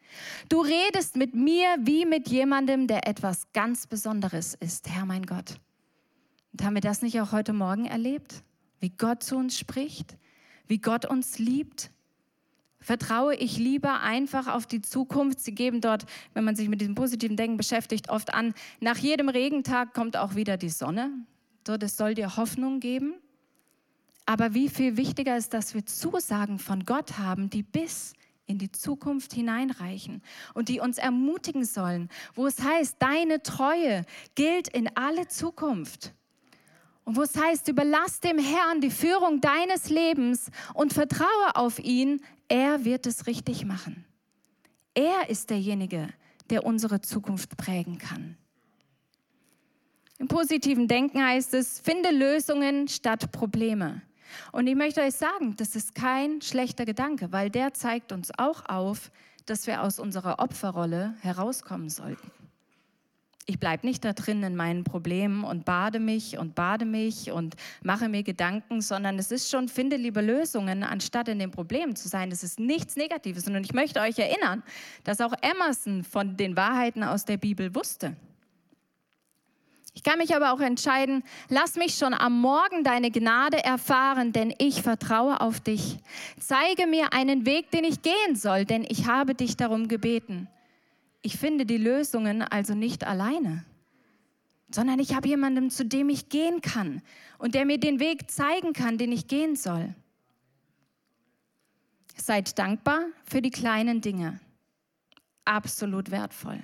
Du 0.50 0.60
redest 0.60 1.16
mit 1.16 1.34
mir 1.34 1.74
wie 1.80 2.04
mit 2.04 2.28
jemandem, 2.28 2.86
der 2.86 3.08
etwas 3.08 3.50
ganz 3.54 3.86
Besonderes 3.86 4.52
ist, 4.60 4.90
Herr 4.90 5.06
mein 5.06 5.24
Gott. 5.24 5.58
Und 6.52 6.62
haben 6.62 6.74
wir 6.74 6.82
das 6.82 7.00
nicht 7.00 7.18
auch 7.22 7.32
heute 7.32 7.54
Morgen 7.54 7.86
erlebt? 7.86 8.42
Wie 8.78 8.90
Gott 8.90 9.22
zu 9.22 9.36
uns 9.36 9.58
spricht, 9.58 10.18
wie 10.66 10.78
Gott 10.78 11.06
uns 11.06 11.38
liebt, 11.38 11.90
Vertraue 12.86 13.34
ich 13.34 13.58
lieber 13.58 14.00
einfach 14.00 14.46
auf 14.46 14.64
die 14.64 14.80
Zukunft. 14.80 15.40
Sie 15.40 15.56
geben 15.56 15.80
dort, 15.80 16.06
wenn 16.34 16.44
man 16.44 16.54
sich 16.54 16.68
mit 16.68 16.80
diesem 16.80 16.94
positiven 16.94 17.36
Denken 17.36 17.56
beschäftigt, 17.56 18.10
oft 18.10 18.32
an, 18.32 18.54
nach 18.78 18.96
jedem 18.96 19.28
Regentag 19.28 19.92
kommt 19.92 20.16
auch 20.16 20.36
wieder 20.36 20.56
die 20.56 20.68
Sonne. 20.68 21.10
So, 21.66 21.76
das 21.76 21.96
soll 21.96 22.14
dir 22.14 22.36
Hoffnung 22.36 22.78
geben. 22.78 23.14
Aber 24.24 24.54
wie 24.54 24.68
viel 24.68 24.96
wichtiger 24.96 25.36
ist, 25.36 25.52
dass 25.52 25.74
wir 25.74 25.84
Zusagen 25.84 26.60
von 26.60 26.84
Gott 26.84 27.18
haben, 27.18 27.50
die 27.50 27.64
bis 27.64 28.12
in 28.46 28.58
die 28.58 28.70
Zukunft 28.70 29.34
hineinreichen 29.34 30.22
und 30.54 30.68
die 30.68 30.78
uns 30.78 30.98
ermutigen 30.98 31.64
sollen, 31.64 32.08
wo 32.34 32.46
es 32.46 32.62
heißt, 32.62 32.98
deine 33.00 33.42
Treue 33.42 34.04
gilt 34.36 34.68
in 34.68 34.96
alle 34.96 35.26
Zukunft. 35.26 36.14
Und 37.06 37.16
wo 37.16 37.22
es 37.22 37.40
heißt, 37.40 37.68
überlass 37.68 38.18
dem 38.18 38.36
Herrn 38.36 38.80
die 38.80 38.90
Führung 38.90 39.40
deines 39.40 39.90
Lebens 39.90 40.50
und 40.74 40.92
vertraue 40.92 41.54
auf 41.54 41.78
ihn, 41.78 42.20
er 42.48 42.84
wird 42.84 43.06
es 43.06 43.28
richtig 43.28 43.64
machen. 43.64 44.04
Er 44.92 45.30
ist 45.30 45.50
derjenige, 45.50 46.08
der 46.50 46.66
unsere 46.66 47.00
Zukunft 47.00 47.56
prägen 47.56 47.98
kann. 47.98 48.36
Im 50.18 50.26
positiven 50.26 50.88
Denken 50.88 51.24
heißt 51.24 51.54
es, 51.54 51.78
finde 51.78 52.10
Lösungen 52.10 52.88
statt 52.88 53.30
Probleme. 53.30 54.02
Und 54.50 54.66
ich 54.66 54.74
möchte 54.74 55.00
euch 55.00 55.14
sagen, 55.14 55.54
das 55.56 55.76
ist 55.76 55.94
kein 55.94 56.42
schlechter 56.42 56.84
Gedanke, 56.84 57.30
weil 57.30 57.50
der 57.50 57.72
zeigt 57.72 58.10
uns 58.10 58.32
auch 58.36 58.66
auf, 58.66 59.12
dass 59.44 59.68
wir 59.68 59.82
aus 59.82 60.00
unserer 60.00 60.40
Opferrolle 60.40 61.14
herauskommen 61.20 61.88
sollten. 61.88 62.32
Ich 63.48 63.60
bleibe 63.60 63.86
nicht 63.86 64.04
da 64.04 64.12
drin 64.12 64.42
in 64.42 64.56
meinen 64.56 64.82
Problemen 64.82 65.44
und 65.44 65.64
bade 65.64 66.00
mich 66.00 66.36
und 66.36 66.56
bade 66.56 66.84
mich 66.84 67.30
und 67.30 67.54
mache 67.80 68.08
mir 68.08 68.24
Gedanken, 68.24 68.80
sondern 68.80 69.20
es 69.20 69.30
ist 69.30 69.48
schon, 69.48 69.68
finde 69.68 69.94
lieber 69.94 70.20
Lösungen, 70.20 70.82
anstatt 70.82 71.28
in 71.28 71.38
den 71.38 71.52
Problemen 71.52 71.94
zu 71.94 72.08
sein. 72.08 72.28
Das 72.30 72.42
ist 72.42 72.58
nichts 72.58 72.96
Negatives. 72.96 73.46
Und 73.46 73.62
ich 73.62 73.72
möchte 73.72 74.00
euch 74.00 74.18
erinnern, 74.18 74.64
dass 75.04 75.20
auch 75.20 75.32
Emerson 75.42 76.02
von 76.02 76.36
den 76.36 76.56
Wahrheiten 76.56 77.04
aus 77.04 77.24
der 77.24 77.36
Bibel 77.36 77.72
wusste. 77.76 78.16
Ich 79.94 80.02
kann 80.02 80.18
mich 80.18 80.34
aber 80.34 80.52
auch 80.52 80.60
entscheiden, 80.60 81.22
lass 81.48 81.76
mich 81.76 81.94
schon 81.94 82.14
am 82.14 82.40
Morgen 82.40 82.82
deine 82.82 83.12
Gnade 83.12 83.62
erfahren, 83.64 84.32
denn 84.32 84.52
ich 84.58 84.82
vertraue 84.82 85.40
auf 85.40 85.60
dich. 85.60 85.98
Zeige 86.38 86.88
mir 86.88 87.12
einen 87.12 87.46
Weg, 87.46 87.70
den 87.70 87.84
ich 87.84 88.02
gehen 88.02 88.34
soll, 88.34 88.64
denn 88.64 88.84
ich 88.88 89.06
habe 89.06 89.36
dich 89.36 89.56
darum 89.56 89.86
gebeten. 89.86 90.48
Ich 91.26 91.38
finde 91.38 91.66
die 91.66 91.76
Lösungen 91.76 92.40
also 92.40 92.76
nicht 92.76 93.02
alleine, 93.02 93.64
sondern 94.70 95.00
ich 95.00 95.12
habe 95.12 95.26
jemanden, 95.26 95.72
zu 95.72 95.84
dem 95.84 96.08
ich 96.08 96.28
gehen 96.28 96.60
kann 96.60 97.02
und 97.38 97.56
der 97.56 97.66
mir 97.66 97.80
den 97.80 97.98
Weg 97.98 98.30
zeigen 98.30 98.72
kann, 98.72 98.96
den 98.96 99.10
ich 99.10 99.26
gehen 99.26 99.56
soll. 99.56 99.92
Seid 102.16 102.56
dankbar 102.60 103.06
für 103.24 103.42
die 103.42 103.50
kleinen 103.50 104.00
Dinge. 104.00 104.38
Absolut 105.44 106.12
wertvoll. 106.12 106.60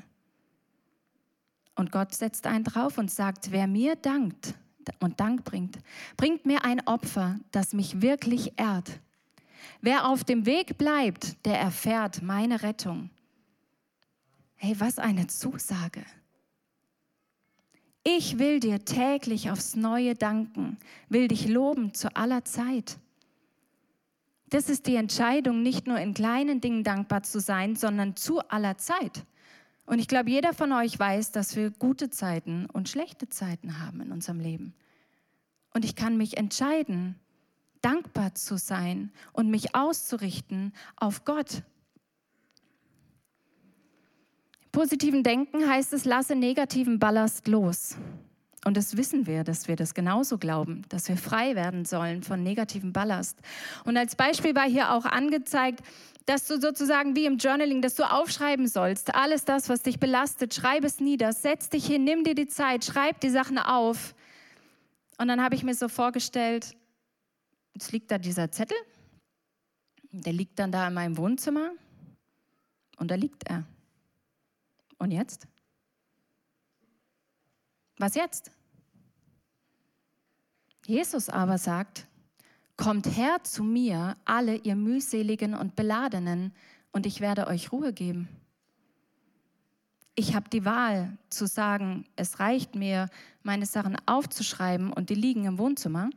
Und 1.75 1.91
Gott 1.91 2.15
setzt 2.15 2.47
einen 2.47 2.63
drauf 2.63 2.99
und 2.99 3.11
sagt, 3.11 3.51
wer 3.51 3.67
mir 3.67 3.97
dankt 3.97 4.55
und 5.01 5.19
Dank 5.19 5.43
bringt, 5.43 5.77
bringt 6.17 6.47
mir 6.47 6.65
ein 6.65 6.87
Opfer, 6.87 7.41
das 7.51 7.73
mich 7.73 8.01
wirklich 8.01 8.53
ehrt. 8.61 9.01
Wer 9.81 10.07
auf 10.07 10.23
dem 10.23 10.47
Weg 10.47 10.79
bleibt, 10.79 11.45
der 11.47 11.59
erfährt 11.59 12.23
meine 12.23 12.63
Rettung. 12.63 13.11
Hey, 14.65 14.79
was 14.79 15.01
eine 15.01 15.27
Zusage. 15.27 16.05
Ich 18.05 18.39
will 18.39 18.61
dir 18.61 18.85
täglich 18.85 19.51
aufs 19.51 19.75
Neue 19.75 20.15
danken, 20.15 20.79
will 21.09 21.27
dich 21.27 21.49
loben 21.49 21.95
zu 21.95 22.15
aller 22.15 22.45
Zeit. 22.45 22.97
Das 24.51 24.69
ist 24.69 24.87
die 24.87 24.95
Entscheidung, 24.95 25.65
nicht 25.65 25.89
nur 25.89 25.99
in 25.99 26.15
kleinen 26.15 26.61
Dingen 26.61 26.85
dankbar 26.85 27.25
zu 27.25 27.41
sein, 27.41 27.75
sondern 27.75 28.15
zu 28.15 28.39
aller 28.51 28.79
Zeit. 28.79 29.27
Und 29.85 29.99
ich 29.99 30.07
glaube, 30.07 30.31
jeder 30.31 30.55
von 30.55 30.71
euch 30.71 30.97
weiß, 30.97 31.33
dass 31.33 31.57
wir 31.57 31.73
gute 31.73 32.09
Zeiten 32.09 32.67
und 32.67 32.89
schlechte 32.89 33.29
Zeiten 33.29 33.81
haben 33.81 34.01
in 34.01 34.13
unserem 34.13 34.39
Leben. 34.39 34.75
Und 35.75 35.85
ich 35.85 35.97
kann 35.97 36.17
mich 36.17 36.37
entscheiden, 36.37 37.17
dankbar 37.81 38.37
zu 38.37 38.57
sein 38.59 39.11
und 39.33 39.51
mich 39.51 39.75
auszurichten 39.75 40.73
auf 40.95 41.25
Gott 41.25 41.65
positiven 44.83 45.23
Denken 45.23 45.71
heißt 45.71 45.93
es, 45.93 46.05
lasse 46.05 46.35
negativen 46.35 46.99
Ballast 46.99 47.47
los. 47.47 47.95
Und 48.65 48.77
das 48.77 48.97
wissen 48.97 49.29
wir, 49.29 49.45
dass 49.45 49.69
wir 49.69 49.77
das 49.77 49.95
genauso 49.95 50.39
glauben, 50.39 50.83
dass 50.89 51.09
wir 51.09 51.17
frei 51.17 51.55
werden 51.55 51.85
sollen 51.85 52.25
von 52.25 52.43
negativem 52.43 52.93
Ballast. 52.93 53.39
Und 53.85 53.97
als 53.97 54.17
Beispiel 54.17 54.57
war 54.57 54.69
hier 54.69 54.91
auch 54.91 55.05
angezeigt, 55.05 55.85
dass 56.27 56.49
du 56.49 56.61
sozusagen 56.61 57.15
wie 57.15 57.27
im 57.27 57.37
Journaling, 57.37 57.81
dass 57.81 57.95
du 57.95 58.03
aufschreiben 58.03 58.67
sollst, 58.67 59.15
alles 59.15 59.45
das, 59.45 59.69
was 59.69 59.83
dich 59.83 60.01
belastet, 60.01 60.53
schreib 60.53 60.83
es 60.83 60.99
nieder, 60.99 61.33
setz 61.33 61.69
dich 61.69 61.87
hin, 61.87 62.03
nimm 62.03 62.25
dir 62.25 62.35
die 62.35 62.49
Zeit, 62.49 62.85
schreib 62.85 63.21
die 63.21 63.31
Sachen 63.31 63.59
auf. 63.59 64.17
Und 65.17 65.29
dann 65.29 65.41
habe 65.45 65.55
ich 65.55 65.63
mir 65.63 65.75
so 65.77 65.87
vorgestellt, 65.87 66.75
jetzt 67.75 67.93
liegt 67.93 68.11
da 68.11 68.19
dieser 68.19 68.51
Zettel 68.51 68.77
Der 70.11 70.33
liegt 70.33 70.59
dann 70.59 70.73
da 70.73 70.89
in 70.89 70.95
meinem 70.95 71.17
Wohnzimmer 71.17 71.71
und 72.97 73.13
da 73.13 73.15
liegt 73.15 73.49
er. 73.49 73.65
Und 75.03 75.11
jetzt? 75.11 75.49
Was 77.99 78.15
jetzt? 78.15 78.53
Jesus 80.87 81.29
aber 81.29 81.59
sagt, 81.59 82.07
Kommt 82.77 83.17
her 83.17 83.37
zu 83.45 83.63
mir, 83.63 84.17
alle 84.25 84.57
ihr 84.57 84.75
mühseligen 84.75 85.55
und 85.55 85.77
beladenen, 85.77 86.53
und 86.91 87.07
ich 87.07 87.21
werde 87.21 87.47
euch 87.47 87.71
Ruhe 87.71 87.93
geben. 87.93 88.29
Ich 90.15 90.35
habe 90.35 90.51
die 90.51 90.65
Wahl 90.65 91.17
zu 91.31 91.47
sagen, 91.47 92.05
es 92.17 92.41
reicht 92.41 92.75
mir, 92.75 93.09
meine 93.43 93.67
Sachen 93.67 93.97
aufzuschreiben 94.07 94.93
und 94.93 95.11
die 95.11 95.15
liegen 95.15 95.45
im 95.45 95.59
Wohnzimmer. 95.59 96.11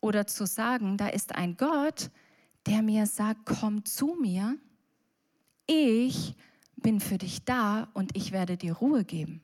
Oder 0.00 0.26
zu 0.26 0.46
sagen, 0.46 0.96
da 0.98 1.08
ist 1.08 1.34
ein 1.34 1.56
Gott, 1.56 2.10
der 2.66 2.82
mir 2.82 3.06
sagt, 3.06 3.46
komm 3.46 3.84
zu 3.84 4.16
mir, 4.20 4.58
ich 5.66 6.34
bin 6.84 7.00
für 7.00 7.16
dich 7.16 7.44
da 7.44 7.88
und 7.94 8.14
ich 8.14 8.30
werde 8.30 8.58
dir 8.58 8.74
Ruhe 8.74 9.04
geben. 9.04 9.40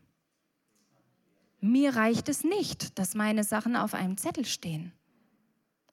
Mir 1.60 1.96
reicht 1.96 2.28
es 2.28 2.44
nicht, 2.44 2.98
dass 2.98 3.14
meine 3.14 3.44
Sachen 3.44 3.76
auf 3.76 3.94
einem 3.94 4.18
Zettel 4.18 4.44
stehen. 4.44 4.92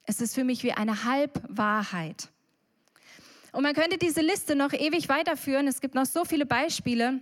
Es 0.04 0.20
ist 0.20 0.34
für 0.34 0.44
mich 0.44 0.62
wie 0.62 0.72
eine 0.72 1.04
Halbwahrheit. 1.04 2.28
Und 3.52 3.62
man 3.62 3.74
könnte 3.74 3.96
diese 3.96 4.20
Liste 4.20 4.56
noch 4.56 4.74
ewig 4.74 5.08
weiterführen. 5.08 5.66
Es 5.66 5.80
gibt 5.80 5.94
noch 5.94 6.04
so 6.04 6.26
viele 6.26 6.44
Beispiele. 6.44 7.20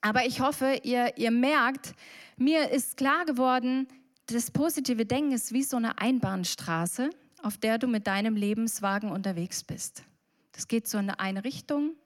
Aber 0.00 0.24
ich 0.24 0.40
hoffe, 0.40 0.80
ihr, 0.84 1.18
ihr 1.18 1.32
merkt, 1.32 1.94
mir 2.36 2.70
ist 2.70 2.96
klar 2.96 3.24
geworden, 3.24 3.88
das 4.26 4.52
positive 4.52 5.06
Denken 5.06 5.32
ist 5.32 5.52
wie 5.52 5.64
so 5.64 5.76
eine 5.76 5.98
Einbahnstraße, 5.98 7.10
auf 7.42 7.58
der 7.58 7.78
du 7.78 7.88
mit 7.88 8.06
deinem 8.06 8.36
Lebenswagen 8.36 9.10
unterwegs 9.10 9.64
bist. 9.64 10.04
Das 10.52 10.68
geht 10.68 10.86
so 10.86 10.98
in 10.98 11.10
eine 11.10 11.42
Richtung, 11.42 11.96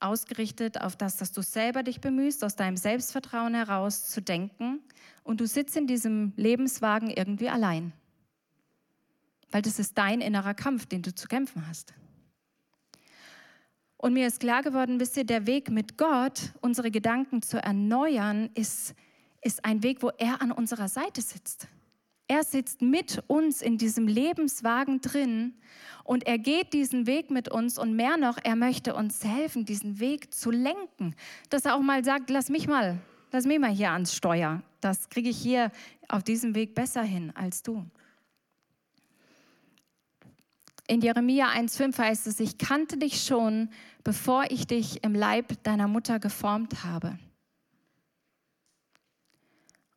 ausgerichtet 0.00 0.80
auf 0.80 0.96
das, 0.96 1.16
dass 1.16 1.32
du 1.32 1.42
selber 1.42 1.82
dich 1.82 2.00
bemühst, 2.00 2.44
aus 2.44 2.56
deinem 2.56 2.76
Selbstvertrauen 2.76 3.54
heraus 3.54 4.10
zu 4.10 4.20
denken. 4.20 4.80
Und 5.24 5.40
du 5.40 5.46
sitzt 5.46 5.76
in 5.76 5.86
diesem 5.86 6.32
Lebenswagen 6.36 7.10
irgendwie 7.10 7.48
allein 7.48 7.92
weil 9.50 9.62
das 9.62 9.78
ist 9.78 9.96
dein 9.96 10.20
innerer 10.20 10.54
Kampf, 10.54 10.86
den 10.86 11.02
du 11.02 11.14
zu 11.14 11.28
kämpfen 11.28 11.66
hast. 11.66 11.94
Und 13.96 14.12
mir 14.12 14.26
ist 14.26 14.40
klar 14.40 14.62
geworden, 14.62 15.00
wisst 15.00 15.16
ihr, 15.16 15.24
der 15.24 15.46
Weg 15.46 15.70
mit 15.70 15.96
Gott, 15.96 16.52
unsere 16.60 16.90
Gedanken 16.90 17.42
zu 17.42 17.62
erneuern, 17.62 18.50
ist, 18.54 18.94
ist 19.40 19.64
ein 19.64 19.82
Weg, 19.82 20.02
wo 20.02 20.10
er 20.10 20.42
an 20.42 20.52
unserer 20.52 20.88
Seite 20.88 21.22
sitzt. 21.22 21.68
Er 22.28 22.42
sitzt 22.42 22.82
mit 22.82 23.22
uns 23.28 23.62
in 23.62 23.78
diesem 23.78 24.08
Lebenswagen 24.08 25.00
drin 25.00 25.54
und 26.02 26.26
er 26.26 26.38
geht 26.38 26.72
diesen 26.72 27.06
Weg 27.06 27.30
mit 27.30 27.48
uns 27.48 27.78
und 27.78 27.94
mehr 27.94 28.16
noch, 28.16 28.38
er 28.42 28.56
möchte 28.56 28.94
uns 28.94 29.24
helfen, 29.24 29.64
diesen 29.64 30.00
Weg 30.00 30.34
zu 30.34 30.50
lenken. 30.50 31.14
Dass 31.50 31.64
er 31.64 31.76
auch 31.76 31.82
mal 31.82 32.04
sagt, 32.04 32.30
lass 32.30 32.48
mich 32.48 32.66
mal, 32.66 32.98
lass 33.30 33.44
mich 33.44 33.60
mal 33.60 33.70
hier 33.70 33.92
ans 33.92 34.14
Steuer. 34.14 34.62
Das 34.80 35.08
kriege 35.08 35.28
ich 35.28 35.38
hier 35.38 35.70
auf 36.08 36.24
diesem 36.24 36.54
Weg 36.56 36.74
besser 36.74 37.02
hin 37.02 37.32
als 37.36 37.62
du. 37.62 37.84
In 40.88 41.00
Jeremia 41.00 41.48
1,5 41.48 41.98
heißt 41.98 42.26
es, 42.28 42.38
ich 42.38 42.58
kannte 42.58 42.96
dich 42.96 43.24
schon, 43.24 43.70
bevor 44.04 44.44
ich 44.50 44.68
dich 44.68 45.02
im 45.02 45.14
Leib 45.14 45.62
deiner 45.64 45.88
Mutter 45.88 46.20
geformt 46.20 46.84
habe. 46.84 47.18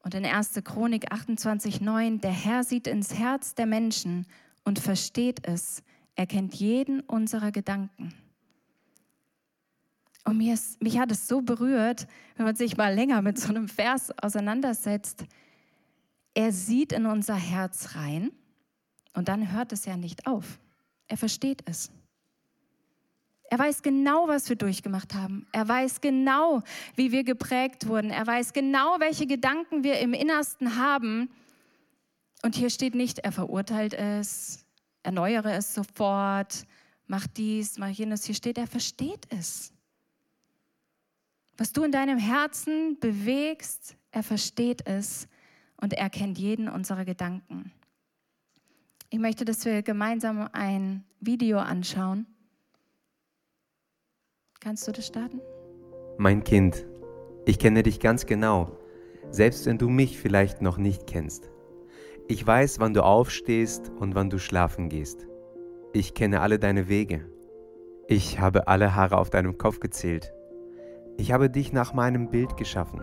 Und 0.02 0.14
in 0.14 0.26
1. 0.26 0.62
Chronik 0.64 1.12
28,9, 1.12 2.22
der 2.22 2.32
Herr 2.32 2.64
sieht 2.64 2.88
ins 2.88 3.14
Herz 3.14 3.56
der 3.56 3.66
Menschen 3.66 4.26
und 4.64 4.80
versteht 4.80 5.46
es. 5.46 5.84
Er 6.16 6.28
kennt 6.28 6.56
jeden 6.56 7.02
unserer 7.02 7.52
Gedanken. 7.52 8.14
Und 10.26 10.38
mir 10.38 10.54
ist, 10.54 10.82
mich 10.82 11.00
hat 11.00 11.12
es 11.12 11.28
so 11.28 11.42
berührt, 11.42 12.08
wenn 12.36 12.46
man 12.46 12.56
sich 12.56 12.78
mal 12.78 12.94
länger 12.94 13.22
mit 13.22 13.40
so 13.40 13.50
einem 13.50 13.68
Vers 13.68 14.12
auseinandersetzt. 14.22 15.26
Er 16.34 16.52
sieht 16.52 16.94
in 16.94 17.06
unser 17.06 17.36
Herz 17.36 17.96
rein 17.96 18.32
und 19.14 19.28
dann 19.28 19.52
hört 19.52 19.74
es 19.74 19.86
ja 19.86 19.98
nicht 19.98 20.28
auf. 20.28 20.60
Er 21.08 21.18
versteht 21.18 21.64
es. 21.66 21.92
Er 23.52 23.58
weiß 23.58 23.82
genau, 23.82 24.28
was 24.28 24.48
wir 24.48 24.56
durchgemacht 24.56 25.16
haben. 25.16 25.48
Er 25.52 25.68
weiß 25.68 26.02
genau, 26.02 26.62
wie 26.96 27.12
wir 27.12 27.24
geprägt 27.24 27.88
wurden. 27.88 28.12
Er 28.12 28.28
weiß 28.28 28.54
genau, 28.54 29.00
welche 29.00 29.26
Gedanken 29.26 29.84
wir 29.84 30.00
im 30.00 30.14
Innersten 30.14 30.76
haben. 30.76 31.32
Und 32.44 32.56
hier 32.56 32.70
steht 32.70 32.94
nicht, 32.94 33.20
er 33.20 33.32
verurteilt 33.32 33.96
es, 33.96 34.66
erneuere 35.02 35.54
es 35.54 35.74
sofort, 35.74 36.64
mach 37.08 37.26
dies, 37.26 37.80
mach 37.80 37.90
jenes. 37.90 38.24
Hier 38.26 38.36
steht, 38.36 38.60
er 38.60 38.68
versteht 38.68 39.26
es. 39.30 39.74
Was 41.58 41.74
du 41.74 41.84
in 41.84 41.92
deinem 41.92 42.20
Herzen 42.20 43.00
bewegst, 43.00 43.98
er 44.12 44.22
versteht 44.22 44.86
es 44.86 45.28
und 45.78 45.94
er 45.94 46.12
kennt 46.12 46.38
jeden 46.38 46.70
unserer 46.70 47.04
Gedanken. 47.04 47.72
Ich 49.10 49.20
möchte, 49.20 49.44
dass 49.44 49.66
wir 49.66 49.82
gemeinsam 49.82 50.48
ein 50.54 51.04
Video 51.20 51.58
anschauen. 51.58 52.28
Kannst 54.62 54.86
du 54.90 54.92
das 54.92 55.08
starten? 55.08 55.40
Mein 56.18 56.44
Kind, 56.44 56.86
ich 57.46 57.60
kenne 57.60 57.82
dich 57.82 58.02
ganz 58.02 58.26
genau, 58.26 58.78
selbst 59.32 59.66
wenn 59.66 59.78
du 59.78 59.88
mich 59.88 60.20
vielleicht 60.20 60.62
noch 60.62 60.78
nicht 60.78 61.08
kennst. 61.08 61.50
Ich 62.28 62.46
weiß, 62.46 62.82
wann 62.82 62.94
du 62.94 63.06
aufstehst 63.06 63.90
und 64.00 64.16
wann 64.16 64.30
du 64.30 64.38
schlafen 64.38 64.90
gehst. 64.90 65.28
Ich 65.94 66.14
kenne 66.14 66.42
alle 66.42 66.60
deine 66.60 66.90
Wege. 66.90 67.26
Ich 68.10 68.42
habe 68.42 68.68
alle 68.68 68.96
Haare 68.96 69.18
auf 69.18 69.30
deinem 69.30 69.58
Kopf 69.58 69.80
gezählt. 69.80 70.34
Ich 71.16 71.32
habe 71.32 71.50
dich 71.50 71.72
nach 71.72 71.94
meinem 71.94 72.30
Bild 72.30 72.58
geschaffen. 72.58 73.02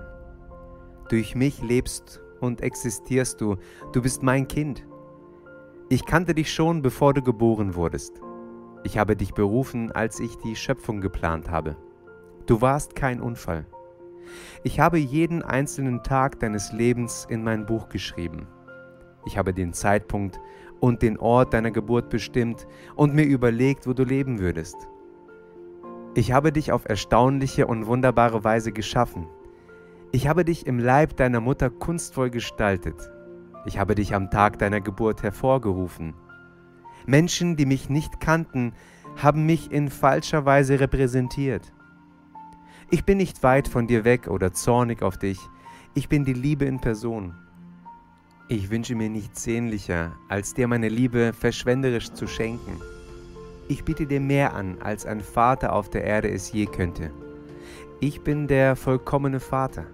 Durch 1.08 1.34
mich 1.34 1.62
lebst 1.62 2.20
und 2.38 2.60
existierst 2.60 3.40
du. 3.40 3.56
Du 3.94 4.02
bist 4.02 4.22
mein 4.22 4.46
Kind. 4.46 4.86
Ich 5.88 6.04
kannte 6.04 6.34
dich 6.34 6.52
schon, 6.52 6.82
bevor 6.82 7.14
du 7.14 7.22
geboren 7.22 7.74
wurdest. 7.76 8.20
Ich 8.87 8.99
habe 8.99 9.16
dich 9.16 9.35
berufen, 9.35 9.90
als 9.90 10.20
ich 10.20 10.38
die 10.38 10.55
Schöpfung 10.55 11.01
geplant 11.01 11.51
habe. 11.51 11.75
Du 12.46 12.61
warst 12.61 12.94
kein 12.94 13.20
Unfall. 13.20 13.66
Ich 14.62 14.79
habe 14.79 14.96
jeden 14.96 15.42
einzelnen 15.42 16.05
Tag 16.05 16.38
deines 16.38 16.70
Lebens 16.70 17.27
in 17.29 17.42
mein 17.42 17.66
Buch 17.66 17.88
geschrieben. 17.88 18.46
Ich 19.25 19.37
habe 19.37 19.53
den 19.53 19.72
Zeitpunkt 19.72 20.38
und 20.79 21.03
den 21.03 21.18
Ort 21.18 21.53
deiner 21.53 21.72
Geburt 21.72 22.11
bestimmt 22.11 22.68
und 22.94 23.12
mir 23.12 23.25
überlegt, 23.25 23.88
wo 23.88 23.92
du 23.92 24.05
leben 24.05 24.38
würdest. 24.38 24.77
Ich 26.14 26.31
habe 26.31 26.53
dich 26.53 26.70
auf 26.70 26.88
erstaunliche 26.88 27.66
und 27.66 27.88
wunderbare 27.88 28.44
Weise 28.44 28.70
geschaffen. 28.70 29.27
Ich 30.12 30.29
habe 30.29 30.44
dich 30.44 30.64
im 30.64 30.79
Leib 30.79 31.16
deiner 31.16 31.40
Mutter 31.40 31.70
kunstvoll 31.70 32.31
gestaltet 32.31 33.11
ich 33.66 33.81
habe 33.81 33.96
dich 33.96 34.14
am 34.14 34.31
Tag 34.31 34.61
deiner 34.61 34.81
Geburt 34.81 35.25
hervorgerufen. 35.25 36.14
Menschen, 37.06 37.56
die 37.56 37.66
mich 37.66 37.88
nicht 37.88 38.20
kannten, 38.20 38.72
haben 39.16 39.46
mich 39.46 39.70
in 39.70 39.90
falscher 39.90 40.44
Weise 40.44 40.80
repräsentiert. 40.80 41.72
Ich 42.90 43.04
bin 43.04 43.18
nicht 43.18 43.42
weit 43.42 43.68
von 43.68 43.86
dir 43.86 44.04
weg 44.04 44.28
oder 44.28 44.52
zornig 44.52 45.02
auf 45.02 45.16
dich. 45.16 45.38
Ich 45.94 46.08
bin 46.08 46.24
die 46.24 46.34
Liebe 46.34 46.64
in 46.66 46.80
Person. 46.80 47.34
Ich 48.48 48.70
wünsche 48.70 48.94
mir 48.94 49.08
nichts 49.08 49.42
sehnlicher, 49.42 50.12
als 50.28 50.54
dir 50.54 50.68
meine 50.68 50.88
Liebe 50.88 51.32
verschwenderisch 51.32 52.12
zu 52.12 52.26
schenken. 52.26 52.80
Ich 53.68 53.84
biete 53.84 54.06
dir 54.06 54.20
mehr 54.20 54.54
an, 54.54 54.78
als 54.80 55.06
ein 55.06 55.20
Vater 55.20 55.72
auf 55.72 55.90
der 55.90 56.04
Erde 56.04 56.30
es 56.30 56.52
je 56.52 56.66
könnte. 56.66 57.10
Ich 57.98 58.20
bin 58.20 58.46
der 58.46 58.76
vollkommene 58.76 59.40
Vater. 59.40 59.86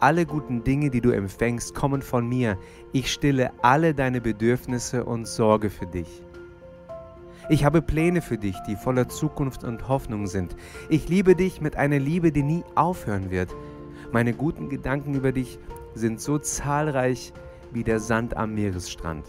Alle 0.00 0.24
guten 0.24 0.64
Dinge, 0.64 0.88
die 0.90 1.00
du 1.00 1.10
empfängst, 1.10 1.74
kommen 1.74 2.00
von 2.00 2.28
mir. 2.28 2.56
Ich 2.92 3.12
stille 3.12 3.52
alle 3.60 3.94
deine 3.94 4.22
Bedürfnisse 4.22 5.04
und 5.04 5.28
sorge 5.28 5.68
für 5.68 5.86
dich. 5.86 6.22
Ich 7.50 7.64
habe 7.64 7.82
Pläne 7.82 8.22
für 8.22 8.38
dich, 8.38 8.56
die 8.66 8.76
voller 8.76 9.08
Zukunft 9.08 9.62
und 9.62 9.88
Hoffnung 9.88 10.26
sind. 10.26 10.56
Ich 10.88 11.08
liebe 11.08 11.34
dich 11.34 11.60
mit 11.60 11.76
einer 11.76 11.98
Liebe, 11.98 12.32
die 12.32 12.42
nie 12.42 12.64
aufhören 12.74 13.30
wird. 13.30 13.54
Meine 14.10 14.32
guten 14.32 14.70
Gedanken 14.70 15.14
über 15.14 15.32
dich 15.32 15.58
sind 15.94 16.20
so 16.20 16.38
zahlreich 16.38 17.34
wie 17.72 17.84
der 17.84 18.00
Sand 18.00 18.36
am 18.36 18.54
Meeresstrand. 18.54 19.26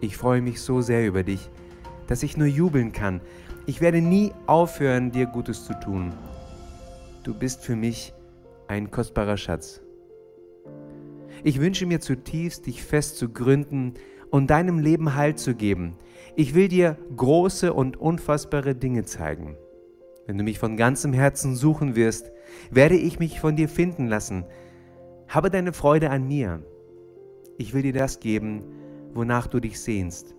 Ich 0.00 0.16
freue 0.16 0.42
mich 0.42 0.60
so 0.60 0.80
sehr 0.80 1.06
über 1.06 1.22
dich, 1.22 1.48
dass 2.08 2.24
ich 2.24 2.36
nur 2.36 2.48
jubeln 2.48 2.90
kann. 2.90 3.20
Ich 3.66 3.80
werde 3.80 4.00
nie 4.00 4.32
aufhören, 4.46 5.12
dir 5.12 5.26
Gutes 5.26 5.64
zu 5.64 5.78
tun. 5.78 6.12
Du 7.22 7.34
bist 7.34 7.64
für 7.64 7.76
mich 7.76 8.12
ein 8.66 8.90
kostbarer 8.90 9.36
Schatz. 9.36 9.80
Ich 11.44 11.60
wünsche 11.60 11.86
mir 11.86 12.00
zutiefst, 12.00 12.66
dich 12.66 12.82
fest 12.84 13.16
zu 13.16 13.28
gründen 13.28 13.94
und 14.30 14.50
deinem 14.50 14.78
Leben 14.78 15.16
Halt 15.16 15.38
zu 15.38 15.54
geben. 15.54 15.96
Ich 16.36 16.54
will 16.54 16.68
dir 16.68 16.96
große 17.16 17.72
und 17.72 17.96
unfassbare 17.96 18.74
Dinge 18.74 19.04
zeigen. 19.04 19.56
Wenn 20.26 20.38
du 20.38 20.44
mich 20.44 20.58
von 20.58 20.76
ganzem 20.76 21.12
Herzen 21.12 21.56
suchen 21.56 21.96
wirst, 21.96 22.30
werde 22.70 22.96
ich 22.96 23.18
mich 23.18 23.40
von 23.40 23.56
dir 23.56 23.68
finden 23.68 24.06
lassen. 24.06 24.44
Habe 25.26 25.50
deine 25.50 25.72
Freude 25.72 26.10
an 26.10 26.28
mir. 26.28 26.64
Ich 27.58 27.74
will 27.74 27.82
dir 27.82 27.92
das 27.92 28.20
geben, 28.20 28.62
wonach 29.12 29.48
du 29.48 29.58
dich 29.58 29.80
sehnst. 29.80 30.36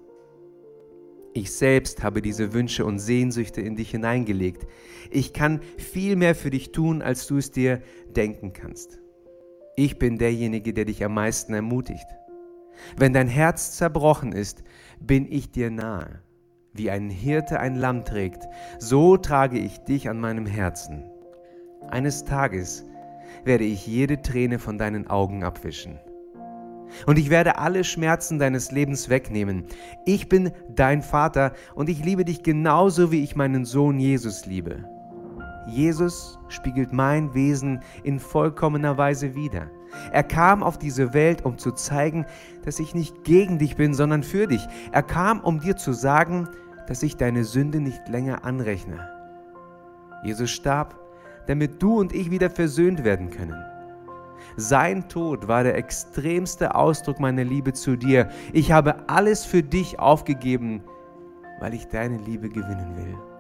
Ich 1.34 1.52
selbst 1.52 2.02
habe 2.02 2.22
diese 2.22 2.54
Wünsche 2.54 2.86
und 2.86 3.00
Sehnsüchte 3.00 3.60
in 3.60 3.76
dich 3.76 3.92
hineingelegt. 3.92 4.68
Ich 5.12 5.34
kann 5.34 5.62
viel 5.78 6.16
mehr 6.16 6.36
für 6.36 6.50
dich 6.50 6.72
tun, 6.72 7.02
als 7.02 7.28
du 7.28 7.38
es 7.38 7.52
dir 7.52 7.82
denken 8.16 8.54
kannst. 8.54 9.03
Ich 9.76 9.98
bin 9.98 10.20
derjenige, 10.20 10.72
der 10.72 10.86
dich 10.86 11.04
am 11.04 11.16
meisten 11.16 11.54
ermutigt. 11.54 12.06
Wenn 12.96 13.12
dein 13.12 13.28
Herz 13.28 13.72
zerbrochen 13.76 14.32
ist, 14.32 14.64
bin 15.00 15.26
ich 15.32 15.52
dir 15.52 15.72
nahe. 15.72 16.22
Wie 16.74 16.92
ein 16.92 17.10
Hirte 17.10 17.60
ein 17.60 17.76
Lamm 17.76 18.06
trägt, 18.06 18.44
so 18.78 19.18
trage 19.18 19.58
ich 19.58 19.80
dich 19.80 20.10
an 20.10 20.20
meinem 20.20 20.46
Herzen. 20.46 21.04
Eines 21.90 22.24
Tages 22.24 22.86
werde 23.46 23.64
ich 23.64 23.88
jede 23.88 24.22
Träne 24.22 24.60
von 24.60 24.78
deinen 24.78 25.08
Augen 25.08 25.44
abwischen. 25.44 26.00
Und 27.08 27.18
ich 27.18 27.32
werde 27.32 27.58
alle 27.58 27.84
Schmerzen 27.84 28.38
deines 28.38 28.72
Lebens 28.72 29.10
wegnehmen. 29.10 29.66
Ich 30.06 30.30
bin 30.30 30.52
dein 30.70 31.02
Vater 31.02 31.54
und 31.74 31.90
ich 31.90 32.06
liebe 32.06 32.26
dich 32.26 32.44
genauso, 32.44 33.12
wie 33.12 33.24
ich 33.24 33.36
meinen 33.36 33.66
Sohn 33.66 34.00
Jesus 34.00 34.46
liebe. 34.46 34.86
Jesus 35.67 36.39
spiegelt 36.49 36.93
mein 36.93 37.34
Wesen 37.34 37.82
in 38.04 38.19
vollkommener 38.19 38.97
Weise 38.97 39.36
wider. 39.36 39.69
Er 40.12 40.23
kam 40.23 40.63
auf 40.63 40.78
diese 40.78 41.13
Welt, 41.13 41.45
um 41.45 41.58
zu 41.58 41.71
zeigen, 41.71 42.26
dass 42.63 42.80
ich 42.80 42.95
nicht 42.95 43.23
gegen 43.23 43.60
dich 43.60 43.76
bin, 43.76 43.93
sondern 43.93 44.23
für 44.23 44.47
dich. 44.47 44.67
Er 44.91 45.04
kam, 45.04 45.39
um 45.39 45.60
dir 45.60 45.76
zu 45.76 45.93
sagen, 45.93 46.49
dass 46.88 47.04
ich 47.04 47.15
deine 47.15 47.43
Sünde 47.43 47.80
nicht 47.80 48.08
länger 48.10 48.43
anrechne. 48.43 49.08
Jesus 50.23 50.52
starb, 50.52 50.99
damit 51.47 51.82
du 51.82 51.99
und 51.99 52.13
ich 52.13 52.32
wieder 52.32 52.49
versöhnt 52.49 53.04
werden 53.04 53.30
können. 53.30 53.63
Sein 54.56 55.08
Tod 55.10 55.47
war 55.47 55.63
der 55.63 55.76
extremste 55.76 56.76
Ausdruck 56.76 57.19
meiner 57.19 57.43
Liebe 57.43 57.73
zu 57.73 57.95
dir. 57.95 58.30
Ich 58.52 58.71
habe 58.71 59.10
alles 59.10 59.45
für 59.45 59.63
dich 59.63 59.99
aufgegeben, 59.99 60.84
weil 61.60 61.73
ich 61.73 61.88
deine 61.88 62.17
Liebe 62.17 62.49
gewinnen 62.49 62.95
will. 62.95 63.33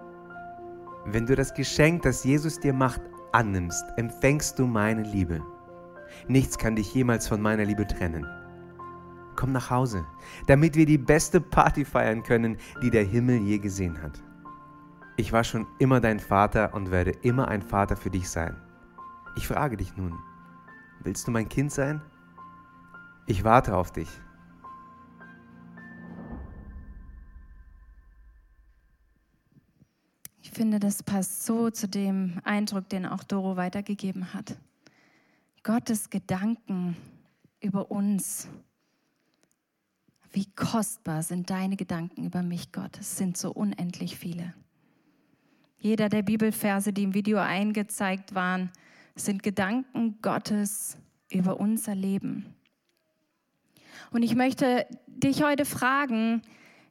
Wenn 1.05 1.25
du 1.25 1.35
das 1.35 1.53
Geschenk, 1.53 2.03
das 2.03 2.23
Jesus 2.23 2.59
dir 2.59 2.73
macht, 2.73 3.01
annimmst, 3.33 3.83
empfängst 3.97 4.57
du 4.57 4.65
meine 4.65 5.03
Liebe. 5.03 5.41
Nichts 6.27 6.57
kann 6.57 6.75
dich 6.75 6.93
jemals 6.93 7.27
von 7.27 7.41
meiner 7.41 7.65
Liebe 7.65 7.85
trennen. 7.85 8.25
Komm 9.35 9.51
nach 9.51 9.69
Hause, 9.69 10.05
damit 10.47 10.75
wir 10.75 10.85
die 10.85 10.97
beste 10.97 11.41
Party 11.41 11.83
feiern 11.83 12.23
können, 12.23 12.57
die 12.81 12.89
der 12.89 13.03
Himmel 13.03 13.39
je 13.39 13.57
gesehen 13.57 14.01
hat. 14.01 14.23
Ich 15.17 15.33
war 15.33 15.43
schon 15.43 15.67
immer 15.79 15.99
dein 15.99 16.19
Vater 16.19 16.73
und 16.73 16.91
werde 16.91 17.11
immer 17.21 17.47
ein 17.47 17.61
Vater 17.61 17.97
für 17.97 18.09
dich 18.09 18.29
sein. 18.29 18.55
Ich 19.35 19.47
frage 19.47 19.75
dich 19.75 19.97
nun, 19.97 20.17
willst 21.03 21.27
du 21.27 21.31
mein 21.31 21.49
Kind 21.49 21.71
sein? 21.71 22.01
Ich 23.25 23.43
warte 23.43 23.75
auf 23.75 23.91
dich. 23.91 24.09
Finde, 30.53 30.79
das 30.79 31.03
passt 31.03 31.45
so 31.45 31.69
zu 31.69 31.87
dem 31.87 32.39
Eindruck, 32.43 32.89
den 32.89 33.05
auch 33.05 33.23
Doro 33.23 33.57
weitergegeben 33.57 34.33
hat. 34.33 34.55
Gottes 35.63 36.09
Gedanken 36.09 36.95
über 37.61 37.91
uns. 37.91 38.47
Wie 40.31 40.45
kostbar 40.55 41.23
sind 41.23 41.49
deine 41.49 41.75
Gedanken 41.75 42.25
über 42.25 42.41
mich, 42.41 42.71
Gott? 42.71 42.97
Es 42.99 43.17
sind 43.17 43.37
so 43.37 43.51
unendlich 43.51 44.17
viele. 44.17 44.53
Jeder 45.77 46.09
der 46.09 46.23
Bibelverse, 46.23 46.93
die 46.93 47.03
im 47.03 47.13
Video 47.13 47.37
eingezeigt 47.37 48.33
waren, 48.35 48.71
sind 49.15 49.43
Gedanken 49.43 50.19
Gottes 50.21 50.97
über 51.31 51.59
unser 51.59 51.93
Leben. 51.93 52.45
Und 54.11 54.23
ich 54.23 54.35
möchte 54.35 54.87
dich 55.07 55.43
heute 55.43 55.65
fragen, 55.65 56.41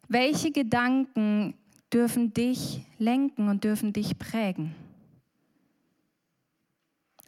welche 0.09 0.53
Gedanken 0.53 1.55
dürfen 1.93 2.33
dich 2.33 2.87
lenken 2.99 3.49
und 3.49 3.65
dürfen 3.65 3.93
dich 3.93 4.19
prägen? 4.19 4.75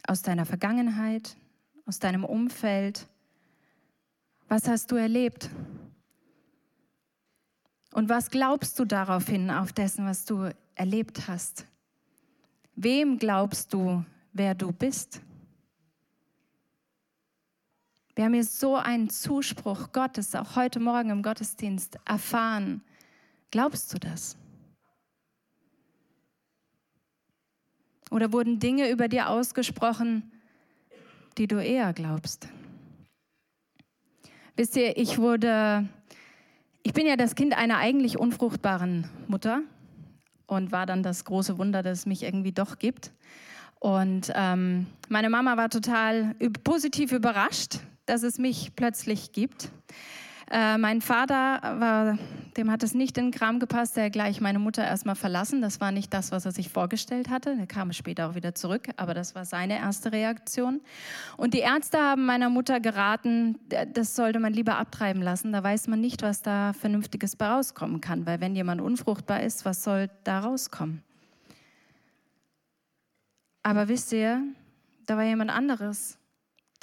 aus 0.07 0.21
deiner 0.21 0.45
Vergangenheit, 0.45 1.35
aus 1.85 1.99
deinem 1.99 2.23
Umfeld. 2.23 3.07
Was 4.47 4.67
hast 4.67 4.91
du 4.91 4.95
erlebt? 4.95 5.49
Und 7.93 8.09
was 8.09 8.29
glaubst 8.29 8.77
du 8.77 8.85
daraufhin, 8.85 9.49
auf 9.49 9.73
dessen, 9.73 10.05
was 10.05 10.25
du 10.25 10.53
erlebt 10.75 11.27
hast? 11.27 11.65
Wem 12.75 13.17
glaubst 13.17 13.73
du, 13.73 14.03
wer 14.33 14.53
du 14.53 14.71
bist? 14.71 15.21
Wir 18.15 18.25
haben 18.25 18.33
hier 18.33 18.43
so 18.43 18.75
einen 18.75 19.09
Zuspruch 19.09 19.91
Gottes, 19.91 20.35
auch 20.35 20.55
heute 20.55 20.79
Morgen 20.79 21.09
im 21.09 21.23
Gottesdienst, 21.23 21.97
erfahren. 22.05 22.81
Glaubst 23.51 23.93
du 23.93 23.97
das? 23.97 24.37
Oder 28.15 28.31
wurden 28.31 28.59
Dinge 28.59 28.89
über 28.89 29.09
dir 29.09 29.27
ausgesprochen, 29.27 30.31
die 31.37 31.47
du 31.47 31.61
eher 31.61 31.91
glaubst? 31.91 32.47
Wisst 34.55 34.77
ihr, 34.77 34.95
ich 34.95 35.17
wurde, 35.17 35.89
ich 36.81 36.93
bin 36.93 37.07
ja 37.07 37.17
das 37.17 37.35
Kind 37.35 37.57
einer 37.57 37.77
eigentlich 37.77 38.17
unfruchtbaren 38.17 39.09
Mutter 39.27 39.63
und 40.47 40.71
war 40.71 40.85
dann 40.85 41.03
das 41.03 41.25
große 41.25 41.57
Wunder, 41.57 41.83
dass 41.83 41.99
es 41.99 42.05
mich 42.05 42.23
irgendwie 42.23 42.53
doch 42.53 42.79
gibt. 42.79 43.11
Und 43.81 44.31
ähm, 44.33 44.87
meine 45.09 45.29
Mama 45.29 45.57
war 45.57 45.69
total 45.69 46.35
positiv 46.63 47.11
überrascht, 47.11 47.79
dass 48.05 48.23
es 48.23 48.37
mich 48.37 48.77
plötzlich 48.77 49.33
gibt. 49.33 49.71
Äh, 50.51 50.77
mein 50.77 51.01
Vater, 51.01 51.59
war, 51.79 52.19
dem 52.55 52.69
hat 52.69 52.83
es 52.83 52.93
nicht 52.93 53.17
in 53.17 53.25
den 53.25 53.31
Kram 53.31 53.59
gepasst, 53.59 53.97
der 53.97 54.11
gleich 54.11 54.41
meine 54.41 54.59
Mutter 54.59 54.83
erstmal 54.83 55.15
verlassen. 55.15 55.61
Das 55.61 55.81
war 55.81 55.91
nicht 55.91 56.13
das, 56.13 56.31
was 56.31 56.45
er 56.45 56.51
sich 56.51 56.69
vorgestellt 56.69 57.29
hatte. 57.29 57.55
Er 57.59 57.65
kam 57.65 57.91
später 57.93 58.29
auch 58.29 58.35
wieder 58.35 58.53
zurück, 58.53 58.89
aber 58.95 59.15
das 59.15 59.33
war 59.33 59.45
seine 59.45 59.79
erste 59.79 60.11
Reaktion. 60.11 60.81
Und 61.37 61.55
die 61.55 61.59
Ärzte 61.59 61.97
haben 61.97 62.25
meiner 62.25 62.49
Mutter 62.49 62.79
geraten, 62.79 63.57
das 63.93 64.15
sollte 64.15 64.39
man 64.39 64.53
lieber 64.53 64.77
abtreiben 64.77 65.21
lassen. 65.21 65.51
Da 65.51 65.63
weiß 65.63 65.87
man 65.87 65.99
nicht, 65.99 66.21
was 66.21 66.43
da 66.43 66.73
Vernünftiges 66.73 67.35
bei 67.35 67.47
rauskommen 67.47 67.99
kann, 67.99 68.27
weil 68.27 68.39
wenn 68.39 68.55
jemand 68.55 68.81
unfruchtbar 68.81 69.41
ist, 69.41 69.65
was 69.65 69.83
soll 69.83 70.09
da 70.23 70.39
rauskommen? 70.39 71.01
Aber 73.63 73.87
wisst 73.87 74.13
ihr, 74.13 74.43
da 75.07 75.17
war 75.17 75.23
jemand 75.23 75.49
anderes 75.49 76.19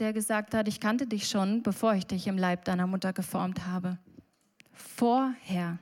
der 0.02 0.12
gesagt 0.12 0.52
hat, 0.52 0.66
ich 0.66 0.80
kannte 0.80 1.06
dich 1.06 1.28
schon, 1.28 1.62
bevor 1.62 1.94
ich 1.94 2.06
dich 2.06 2.26
im 2.26 2.36
Leib 2.36 2.64
deiner 2.64 2.88
Mutter 2.88 3.12
geformt 3.12 3.66
habe. 3.66 3.98
Vorher. 4.72 5.78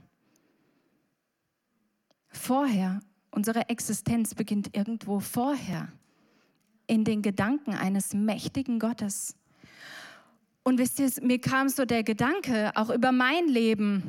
Vorher. 2.28 3.00
Unsere 3.30 3.70
Existenz 3.70 4.34
beginnt 4.34 4.76
irgendwo 4.76 5.20
vorher. 5.20 5.88
In 6.86 7.04
den 7.04 7.22
Gedanken 7.22 7.72
eines 7.72 8.12
mächtigen 8.12 8.78
Gottes. 8.78 9.36
Und 10.64 10.78
wisst 10.78 10.98
ihr, 11.00 11.10
mir 11.22 11.40
kam 11.40 11.70
so 11.70 11.86
der 11.86 12.02
Gedanke, 12.02 12.72
auch 12.74 12.90
über 12.90 13.12
mein 13.12 13.48
Leben 13.48 14.02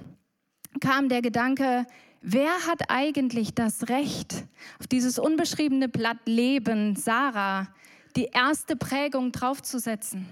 kam 0.82 1.08
der 1.08 1.22
Gedanke, 1.22 1.86
wer 2.22 2.52
hat 2.68 2.90
eigentlich 2.90 3.54
das 3.54 3.88
Recht, 3.88 4.46
auf 4.80 4.88
dieses 4.88 5.20
unbeschriebene 5.20 5.88
Blatt 5.90 6.20
Leben, 6.26 6.96
Sarah, 6.96 7.68
die 8.16 8.26
erste 8.26 8.76
Prägung 8.76 9.32
draufzusetzen. 9.32 10.28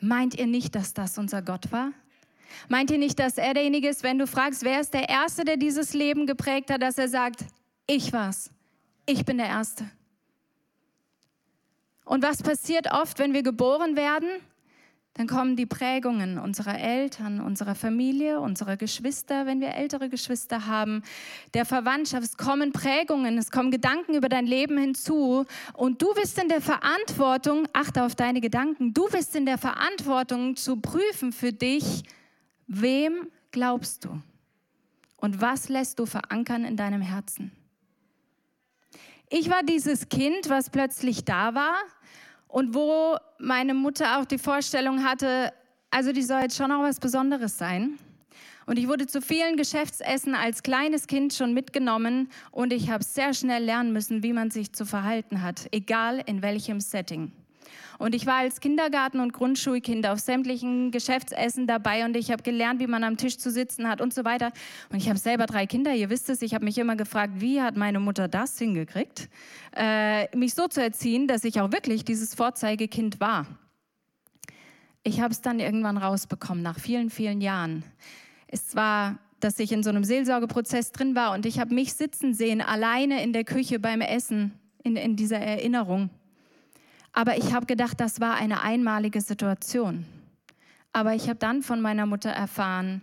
Meint 0.00 0.38
ihr 0.38 0.46
nicht, 0.46 0.74
dass 0.74 0.94
das 0.94 1.18
unser 1.18 1.42
Gott 1.42 1.70
war? 1.72 1.92
Meint 2.68 2.90
ihr 2.90 2.98
nicht, 2.98 3.18
dass 3.18 3.38
er 3.38 3.54
derjenige 3.54 3.88
ist, 3.88 4.02
wenn 4.02 4.18
du 4.18 4.26
fragst, 4.26 4.64
wer 4.64 4.80
ist 4.80 4.92
der 4.94 5.08
Erste, 5.08 5.44
der 5.44 5.56
dieses 5.56 5.92
Leben 5.94 6.26
geprägt 6.26 6.70
hat, 6.70 6.82
dass 6.82 6.98
er 6.98 7.08
sagt, 7.08 7.44
ich 7.86 8.12
war's, 8.12 8.50
ich 9.06 9.24
bin 9.24 9.38
der 9.38 9.46
Erste. 9.46 9.90
Und 12.04 12.22
was 12.22 12.42
passiert 12.42 12.92
oft, 12.92 13.18
wenn 13.18 13.32
wir 13.32 13.42
geboren 13.42 13.94
werden? 13.94 14.28
Dann 15.14 15.26
kommen 15.26 15.56
die 15.56 15.66
Prägungen 15.66 16.38
unserer 16.38 16.78
Eltern, 16.78 17.40
unserer 17.40 17.74
Familie, 17.74 18.40
unserer 18.40 18.76
Geschwister, 18.76 19.44
wenn 19.44 19.60
wir 19.60 19.74
ältere 19.74 20.08
Geschwister 20.08 20.66
haben, 20.66 21.02
der 21.52 21.64
Verwandtschaft. 21.64 22.24
Es 22.24 22.36
kommen 22.36 22.72
Prägungen, 22.72 23.36
es 23.36 23.50
kommen 23.50 23.72
Gedanken 23.72 24.14
über 24.14 24.28
dein 24.28 24.46
Leben 24.46 24.78
hinzu. 24.78 25.46
Und 25.74 26.00
du 26.00 26.14
bist 26.14 26.40
in 26.40 26.48
der 26.48 26.60
Verantwortung, 26.60 27.66
achte 27.72 28.04
auf 28.04 28.14
deine 28.14 28.40
Gedanken, 28.40 28.94
du 28.94 29.08
bist 29.08 29.34
in 29.34 29.46
der 29.46 29.58
Verantwortung 29.58 30.54
zu 30.54 30.76
prüfen 30.76 31.32
für 31.32 31.52
dich, 31.52 32.04
wem 32.68 33.26
glaubst 33.50 34.04
du? 34.04 34.22
Und 35.16 35.40
was 35.40 35.68
lässt 35.68 35.98
du 35.98 36.06
verankern 36.06 36.64
in 36.64 36.76
deinem 36.76 37.02
Herzen? 37.02 37.50
Ich 39.28 39.50
war 39.50 39.62
dieses 39.64 40.08
Kind, 40.08 40.48
was 40.48 40.70
plötzlich 40.70 41.24
da 41.24 41.54
war 41.54 41.76
und 42.50 42.74
wo 42.74 43.16
meine 43.38 43.74
Mutter 43.74 44.18
auch 44.18 44.24
die 44.24 44.38
Vorstellung 44.38 45.04
hatte, 45.04 45.52
also 45.90 46.12
die 46.12 46.22
soll 46.22 46.42
jetzt 46.42 46.56
schon 46.56 46.70
auch 46.72 46.82
was 46.82 47.00
Besonderes 47.00 47.58
sein. 47.58 47.98
Und 48.66 48.78
ich 48.78 48.86
wurde 48.86 49.06
zu 49.06 49.20
vielen 49.20 49.56
Geschäftsessen 49.56 50.34
als 50.34 50.62
kleines 50.62 51.06
Kind 51.06 51.32
schon 51.32 51.54
mitgenommen 51.54 52.28
und 52.52 52.72
ich 52.72 52.90
habe 52.90 53.02
sehr 53.02 53.34
schnell 53.34 53.64
lernen 53.64 53.92
müssen, 53.92 54.22
wie 54.22 54.32
man 54.32 54.50
sich 54.50 54.72
zu 54.72 54.84
verhalten 54.84 55.42
hat, 55.42 55.66
egal 55.72 56.22
in 56.26 56.42
welchem 56.42 56.80
Setting. 56.80 57.32
Und 57.98 58.14
ich 58.14 58.26
war 58.26 58.36
als 58.36 58.60
Kindergarten- 58.60 59.20
und 59.20 59.32
Grundschulkind 59.32 60.06
auf 60.06 60.18
sämtlichen 60.18 60.90
Geschäftsessen 60.90 61.66
dabei 61.66 62.04
und 62.04 62.16
ich 62.16 62.30
habe 62.30 62.42
gelernt, 62.42 62.80
wie 62.80 62.86
man 62.86 63.04
am 63.04 63.16
Tisch 63.16 63.38
zu 63.38 63.50
sitzen 63.50 63.88
hat 63.88 64.00
und 64.00 64.14
so 64.14 64.24
weiter. 64.24 64.52
Und 64.90 64.98
ich 64.98 65.08
habe 65.08 65.18
selber 65.18 65.46
drei 65.46 65.66
Kinder, 65.66 65.94
ihr 65.94 66.10
wisst 66.10 66.28
es, 66.30 66.42
ich 66.42 66.54
habe 66.54 66.64
mich 66.64 66.78
immer 66.78 66.96
gefragt, 66.96 67.34
wie 67.36 67.60
hat 67.60 67.76
meine 67.76 68.00
Mutter 68.00 68.28
das 68.28 68.58
hingekriegt, 68.58 69.28
äh, 69.76 70.34
mich 70.36 70.54
so 70.54 70.66
zu 70.68 70.82
erziehen, 70.82 71.26
dass 71.26 71.44
ich 71.44 71.60
auch 71.60 71.72
wirklich 71.72 72.04
dieses 72.04 72.34
Vorzeigekind 72.34 73.20
war. 73.20 73.46
Ich 75.02 75.20
habe 75.20 75.32
es 75.32 75.40
dann 75.40 75.60
irgendwann 75.60 75.96
rausbekommen, 75.96 76.62
nach 76.62 76.78
vielen, 76.78 77.10
vielen 77.10 77.40
Jahren. 77.40 77.84
Es 78.48 78.74
war 78.76 79.18
dass 79.40 79.58
ich 79.58 79.72
in 79.72 79.82
so 79.82 79.90
einem 79.90 80.04
Seelsorgeprozess 80.04 80.92
drin 80.92 81.14
war 81.14 81.32
und 81.32 81.46
ich 81.46 81.58
habe 81.58 81.74
mich 81.74 81.94
sitzen 81.94 82.34
sehen, 82.34 82.60
alleine 82.60 83.22
in 83.22 83.32
der 83.32 83.44
Küche 83.44 83.78
beim 83.78 84.00
Essen, 84.00 84.52
in, 84.82 84.96
in 84.96 85.16
dieser 85.16 85.38
Erinnerung. 85.38 86.10
Aber 87.12 87.36
ich 87.36 87.52
habe 87.52 87.66
gedacht, 87.66 88.00
das 88.00 88.20
war 88.20 88.36
eine 88.36 88.62
einmalige 88.62 89.20
Situation. 89.20 90.06
Aber 90.92 91.14
ich 91.14 91.28
habe 91.28 91.38
dann 91.38 91.62
von 91.62 91.80
meiner 91.80 92.06
Mutter 92.06 92.30
erfahren, 92.30 93.02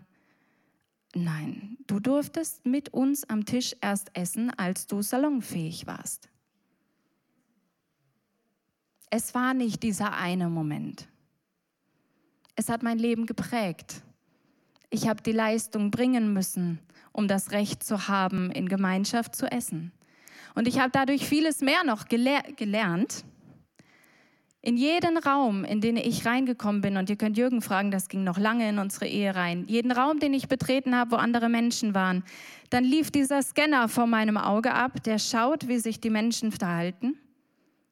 nein, 1.14 1.78
du 1.88 2.00
durftest 2.00 2.66
mit 2.66 2.90
uns 2.94 3.30
am 3.30 3.46
Tisch 3.46 3.76
erst 3.82 4.16
essen, 4.16 4.52
als 4.58 4.88
du 4.88 5.02
salonfähig 5.02 5.88
warst. 5.88 6.30
Es 9.10 9.34
war 9.34 9.54
nicht 9.54 9.84
dieser 9.84 10.14
eine 10.14 10.50
Moment. 10.50 11.08
Es 12.56 12.70
hat 12.70 12.84
mein 12.84 13.00
Leben 13.00 13.26
geprägt. 13.26 14.02
Ich 14.90 15.08
habe 15.08 15.22
die 15.22 15.32
Leistung 15.32 15.92
bringen 15.92 16.34
müssen, 16.34 16.80
um 17.14 17.28
das 17.28 17.52
Recht 17.52 17.84
zu 17.84 18.08
haben, 18.08 18.52
in 18.52 18.68
Gemeinschaft 18.68 19.36
zu 19.36 19.50
essen. 19.50 19.92
Und 20.56 20.68
ich 20.68 20.80
habe 20.80 20.90
dadurch 20.92 21.28
vieles 21.28 21.62
mehr 21.62 21.84
noch 21.86 22.08
gelehr 22.08 22.42
gelernt. 22.56 23.24
In 24.68 24.76
jeden 24.76 25.18
Raum, 25.18 25.64
in 25.64 25.80
den 25.80 25.96
ich 25.96 26.26
reingekommen 26.26 26.82
bin, 26.82 26.98
und 26.98 27.10
ihr 27.10 27.16
könnt 27.16 27.38
Jürgen 27.38 27.62
fragen, 27.62 27.90
das 27.90 28.10
ging 28.10 28.26
noch 28.26 28.38
lange 28.38 28.68
in 28.68 28.80
unsere 28.80 29.08
Ehe 29.08 29.34
rein, 29.34 29.64
jeden 29.66 29.94
Raum, 29.94 30.20
den 30.20 30.34
ich 30.34 30.50
betreten 30.50 30.94
habe, 30.94 31.12
wo 31.12 31.16
andere 31.16 31.48
Menschen 31.48 31.96
waren, 31.96 32.26
dann 32.70 32.84
lief 32.84 33.10
dieser 33.10 33.42
Scanner 33.42 33.88
vor 33.88 34.08
meinem 34.08 34.36
Auge 34.36 34.74
ab, 34.74 35.02
der 35.04 35.20
schaut, 35.20 35.70
wie 35.70 35.78
sich 35.78 36.02
die 36.02 36.10
Menschen 36.10 36.52
verhalten. 36.52 37.18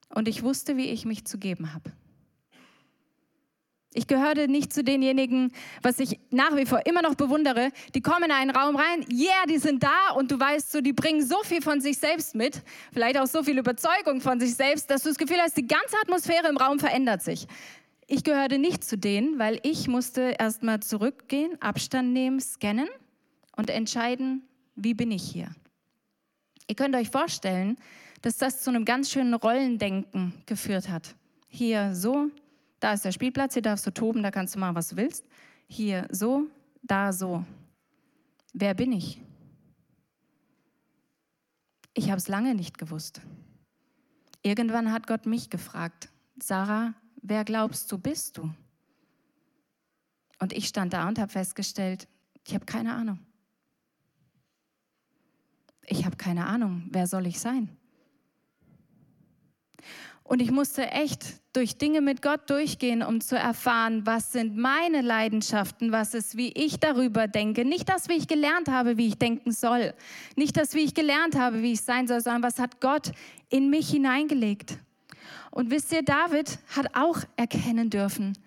Und 0.10 0.28
ich 0.28 0.44
wusste, 0.44 0.76
wie 0.76 0.90
ich 0.90 1.06
mich 1.06 1.24
zu 1.24 1.38
geben 1.38 1.74
habe. 1.74 1.94
Ich 3.97 4.08
gehörte 4.08 4.49
nicht 4.49 4.73
zu 4.73 4.84
denjenigen, 4.84 5.53
was 5.81 5.99
ich 5.99 6.19
nach 6.29 6.53
wie 6.58 6.65
vor 6.65 6.86
immer 6.86 7.01
noch 7.01 7.15
bewundere. 7.15 7.71
Die 7.95 8.01
kommen 8.01 8.25
in 8.25 8.31
einen 8.31 8.51
Raum 8.51 8.75
rein, 8.75 9.05
yeah, 9.10 9.45
die 9.49 9.58
sind 9.58 9.84
da 9.84 10.12
und 10.17 10.29
du 10.31 10.38
weißt 10.38 10.69
so, 10.69 10.81
die 10.81 10.91
bringen 10.91 11.25
so 11.25 11.38
viel 11.43 11.62
von 11.62 11.79
sich 11.79 11.97
selbst 11.97 12.36
mit, 12.36 12.62
vielleicht 12.91 13.17
auch 13.17 13.25
so 13.25 13.41
viel 13.41 13.58
Überzeugung 13.58 14.19
von 14.19 14.38
sich 14.41 14.55
selbst, 14.55 14.91
dass 14.91 15.03
du 15.03 15.10
das 15.10 15.17
Gefühl 15.17 15.38
hast, 15.39 15.55
die 15.55 15.65
ganze 15.65 15.95
Atmosphäre 16.01 16.49
im 16.49 16.58
Raum 16.58 16.77
verändert 16.77 17.21
sich. 17.21 17.47
Ich 18.05 18.25
gehörte 18.25 18.60
nicht 18.60 18.84
zu 18.84 18.97
denen, 18.97 19.39
weil 19.39 19.62
ich 19.63 19.88
musste 19.88 20.36
erstmal 20.38 20.81
zurückgehen, 20.81 21.60
Abstand 21.62 22.12
nehmen, 22.12 22.41
scannen 22.41 22.89
und 23.55 23.69
entscheiden, 23.69 24.43
wie 24.75 24.93
bin 24.93 25.10
ich 25.10 25.23
hier. 25.23 25.47
Ihr 26.67 26.75
könnt 26.75 26.97
euch 26.97 27.10
vorstellen, 27.10 27.77
dass 28.21 28.36
das 28.36 28.62
zu 28.62 28.71
einem 28.71 28.84
ganz 28.84 29.10
schönen 29.10 29.36
Rollendenken 29.36 30.34
geführt 30.45 30.89
hat. 30.89 31.15
Hier 31.47 31.95
so, 31.95 32.29
da 32.80 32.94
ist 32.94 33.06
der 33.06 33.12
Spielplatz, 33.12 33.54
hier 33.54 33.62
darfst 33.62 33.86
du 33.88 33.92
toben, 33.92 34.24
da 34.24 34.32
kannst 34.32 34.56
du 34.56 34.60
machen, 34.60 34.76
was 34.76 34.90
du 34.90 34.98
willst. 34.98 35.26
Hier 35.68 36.08
so, 36.12 36.48
da 36.84 37.14
so. 37.14 37.46
Wer 38.54 38.74
bin 38.74 38.92
ich? 38.92 39.22
Ich 41.94 42.10
habe 42.10 42.18
es 42.18 42.28
lange 42.28 42.56
nicht 42.56 42.78
gewusst. 42.78 43.22
Irgendwann 44.42 44.92
hat 44.92 45.08
Gott 45.08 45.26
mich 45.26 45.50
gefragt, 45.50 46.10
Sarah, 46.38 46.94
wer 47.22 47.44
glaubst 47.46 47.92
du 47.92 47.98
bist 47.98 48.38
du? 48.38 48.54
Und 50.40 50.54
ich 50.54 50.68
stand 50.68 50.94
da 50.94 51.08
und 51.08 51.18
habe 51.18 51.32
festgestellt, 51.32 52.08
ich 52.46 52.54
habe 52.54 52.66
keine 52.66 52.94
Ahnung. 52.94 53.20
Ich 55.88 56.06
habe 56.06 56.18
keine 56.18 56.46
Ahnung, 56.46 56.88
wer 56.92 57.08
soll 57.08 57.26
ich 57.28 57.40
sein? 57.40 57.70
Und 60.24 60.41
ich 60.41 60.50
musste 60.50 60.89
echt 60.89 61.39
durch 61.54 61.78
Dinge 61.78 62.02
mit 62.02 62.24
Gott 62.24 62.50
durchgehen, 62.50 63.04
um 63.04 63.21
zu 63.21 63.38
erfahren, 63.38 64.06
was 64.06 64.32
sind 64.32 64.58
meine 64.58 65.02
Leidenschaften, 65.02 65.91
was 65.91 66.15
ist, 66.15 66.36
wie 66.36 66.52
ich 66.52 66.80
darüber 66.80 67.28
denke. 67.28 67.63
Nicht 67.63 67.89
das, 67.89 68.10
wie 68.10 68.13
ich 68.13 68.28
gelernt 68.28 68.67
habe, 68.67 68.98
wie 68.98 69.08
ich 69.08 69.19
denken 69.19 69.52
soll. 69.52 69.93
Nicht 70.36 70.58
das, 70.58 70.74
wie 70.74 70.80
ich 70.80 70.95
gelernt 70.95 71.36
habe, 71.36 71.62
wie 71.62 71.74
ich 71.74 71.82
sein 71.82 72.08
soll, 72.08 72.21
sondern 72.21 72.41
was 72.41 72.58
hat 72.58 72.82
Gott 72.82 73.12
in 73.50 73.69
mich 73.69 73.89
hineingelegt. 73.89 74.80
Und 75.52 75.69
wisst 75.69 75.93
ihr, 75.93 76.02
David 76.02 76.58
hat 76.76 76.88
auch 76.95 77.19
erkennen 77.38 77.89
dürfen, 77.91 78.38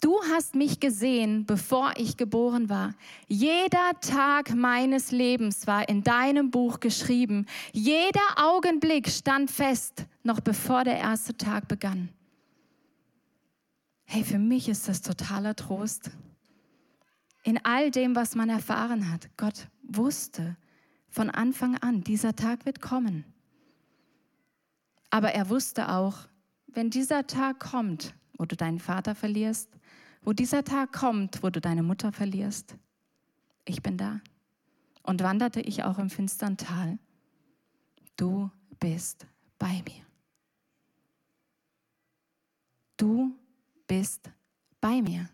Du 0.00 0.18
hast 0.32 0.54
mich 0.54 0.80
gesehen, 0.80 1.44
bevor 1.44 1.92
ich 1.96 2.16
geboren 2.16 2.70
war. 2.70 2.94
Jeder 3.28 3.92
Tag 4.00 4.54
meines 4.54 5.10
Lebens 5.10 5.66
war 5.66 5.88
in 5.90 6.02
deinem 6.02 6.50
Buch 6.50 6.80
geschrieben. 6.80 7.44
Jeder 7.72 8.20
Augenblick 8.36 9.08
stand 9.10 9.50
fest, 9.50 10.06
noch 10.22 10.40
bevor 10.40 10.84
der 10.84 10.96
erste 10.96 11.36
Tag 11.36 11.68
begann. 11.68 12.08
Hey, 14.04 14.24
für 14.24 14.38
mich 14.38 14.70
ist 14.70 14.88
das 14.88 15.02
totaler 15.02 15.54
Trost. 15.54 16.10
In 17.42 17.62
all 17.64 17.90
dem, 17.90 18.16
was 18.16 18.34
man 18.34 18.48
erfahren 18.48 19.12
hat, 19.12 19.28
Gott 19.36 19.68
wusste 19.82 20.56
von 21.10 21.28
Anfang 21.28 21.76
an, 21.76 22.02
dieser 22.02 22.34
Tag 22.34 22.64
wird 22.64 22.80
kommen. 22.80 23.24
Aber 25.10 25.32
er 25.32 25.50
wusste 25.50 25.90
auch, 25.90 26.16
wenn 26.68 26.88
dieser 26.88 27.26
Tag 27.26 27.60
kommt, 27.60 28.14
wo 28.38 28.46
du 28.46 28.56
deinen 28.56 28.78
Vater 28.78 29.14
verlierst, 29.14 29.68
wo 30.22 30.32
dieser 30.32 30.64
Tag 30.64 30.92
kommt, 30.92 31.42
wo 31.42 31.50
du 31.50 31.60
deine 31.60 31.82
Mutter 31.82 32.12
verlierst, 32.12 32.76
ich 33.64 33.82
bin 33.82 33.96
da. 33.96 34.20
Und 35.02 35.22
wanderte 35.22 35.60
ich 35.60 35.82
auch 35.84 35.98
im 35.98 36.10
finstern 36.10 36.56
Tal. 36.56 36.98
Du 38.16 38.50
bist 38.78 39.26
bei 39.58 39.82
mir. 39.86 40.04
Du 42.96 43.34
bist 43.86 44.30
bei 44.80 45.00
mir. 45.00 45.28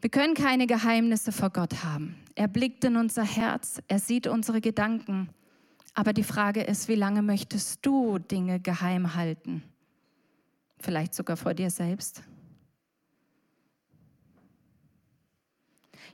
Wir 0.00 0.10
können 0.10 0.34
keine 0.34 0.66
Geheimnisse 0.66 1.32
vor 1.32 1.50
Gott 1.50 1.84
haben. 1.84 2.16
Er 2.34 2.48
blickt 2.48 2.84
in 2.84 2.96
unser 2.96 3.24
Herz, 3.24 3.80
er 3.88 3.98
sieht 3.98 4.26
unsere 4.26 4.60
Gedanken. 4.60 5.30
Aber 5.94 6.12
die 6.12 6.24
Frage 6.24 6.62
ist, 6.62 6.88
wie 6.88 6.94
lange 6.96 7.22
möchtest 7.22 7.86
du 7.86 8.18
Dinge 8.18 8.60
geheim 8.60 9.14
halten? 9.14 9.62
Vielleicht 10.84 11.14
sogar 11.14 11.36
vor 11.36 11.54
dir 11.54 11.70
selbst. 11.70 12.22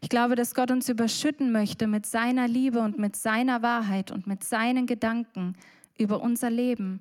Ich 0.01 0.09
glaube, 0.09 0.35
dass 0.35 0.55
Gott 0.55 0.71
uns 0.71 0.89
überschütten 0.89 1.53
möchte 1.53 1.87
mit 1.87 2.07
seiner 2.07 2.49
Liebe 2.49 2.81
und 2.81 2.99
mit 2.99 3.17
seiner 3.17 3.61
Wahrheit 3.61 4.11
und 4.11 4.27
mit 4.27 4.45
seinen 4.45 4.87
Gedanken 4.87 5.55
über 5.99 6.23
unser 6.23 6.49
Leben. 6.49 7.01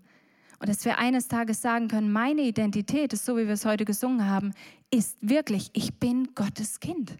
Und 0.60 0.68
dass 0.68 0.84
wir 0.84 0.98
eines 0.98 1.30
Tages 1.30 1.62
sagen 1.62 1.88
können, 1.88 2.12
meine 2.12 2.42
Identität 2.42 3.14
ist 3.14 3.24
so, 3.24 3.38
wie 3.38 3.46
wir 3.46 3.54
es 3.54 3.64
heute 3.64 3.86
gesungen 3.86 4.26
haben, 4.26 4.54
ist 4.92 5.18
wirklich, 5.22 5.70
ich 5.72 5.98
bin 5.98 6.36
Gottes 6.36 6.82
Kind. 6.82 7.16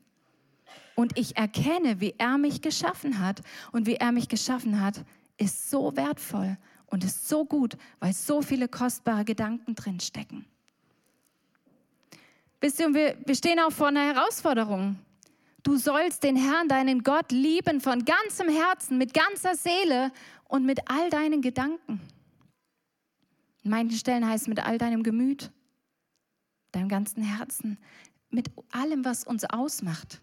Und 0.96 1.18
ich 1.18 1.38
erkenne, 1.38 2.02
wie 2.02 2.14
er 2.18 2.38
mich 2.38 2.62
geschaffen 2.62 3.20
hat. 3.20 3.42
Und 3.72 3.88
wie 3.88 3.96
er 3.96 4.12
mich 4.12 4.28
geschaffen 4.28 4.82
hat, 4.82 5.06
ist 5.38 5.70
so 5.70 5.96
wertvoll 5.96 6.58
und 6.90 7.04
ist 7.04 7.28
so 7.28 7.46
gut, 7.46 7.78
weil 8.00 8.14
so 8.14 8.42
viele 8.42 8.68
kostbare 8.68 9.26
Gedanken 9.26 9.76
drin 9.76 10.00
stecken. 10.00 10.46
Wisst 12.62 12.80
ihr, 12.80 12.94
wir, 12.94 13.18
wir 13.26 13.36
stehen 13.36 13.60
auch 13.60 13.72
vor 13.72 13.88
einer 13.88 14.14
Herausforderung. 14.14 14.98
Du 15.64 15.78
sollst 15.78 16.24
den 16.24 16.36
Herrn, 16.36 16.68
deinen 16.68 17.04
Gott, 17.04 17.32
lieben 17.32 17.80
von 17.82 18.04
ganzem 18.06 18.50
Herzen, 18.50 18.98
mit 18.98 19.14
ganzer 19.14 19.56
Seele 19.56 20.12
und 20.46 20.66
mit 20.66 20.90
all 20.90 21.10
deinen 21.10 21.42
Gedanken. 21.42 22.02
In 23.64 23.72
manchen 23.72 23.98
Stellen 23.98 24.28
heißt 24.28 24.44
es 24.44 24.48
mit 24.48 24.66
all 24.66 24.78
deinem 24.78 25.04
Gemüt, 25.04 25.52
deinem 26.72 26.90
ganzen 26.90 27.24
Herzen, 27.24 27.78
mit 28.30 28.50
allem, 28.72 29.06
was 29.06 29.24
uns 29.26 29.46
ausmacht. 29.46 30.22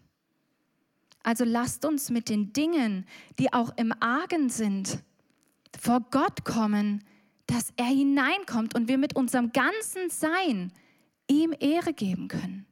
Also 1.23 1.43
lasst 1.43 1.85
uns 1.85 2.09
mit 2.09 2.29
den 2.29 2.53
Dingen, 2.53 3.05
die 3.37 3.51
auch 3.53 3.75
im 3.77 3.93
Argen 3.99 4.49
sind, 4.49 5.03
vor 5.79 6.01
Gott 6.11 6.45
kommen, 6.45 7.03
dass 7.47 7.71
er 7.77 7.85
hineinkommt 7.85 8.75
und 8.75 8.87
wir 8.87 8.97
mit 8.97 9.15
unserem 9.15 9.51
ganzen 9.51 10.09
Sein 10.09 10.71
ihm 11.27 11.53
Ehre 11.59 11.93
geben 11.93 12.27
können. 12.27 12.65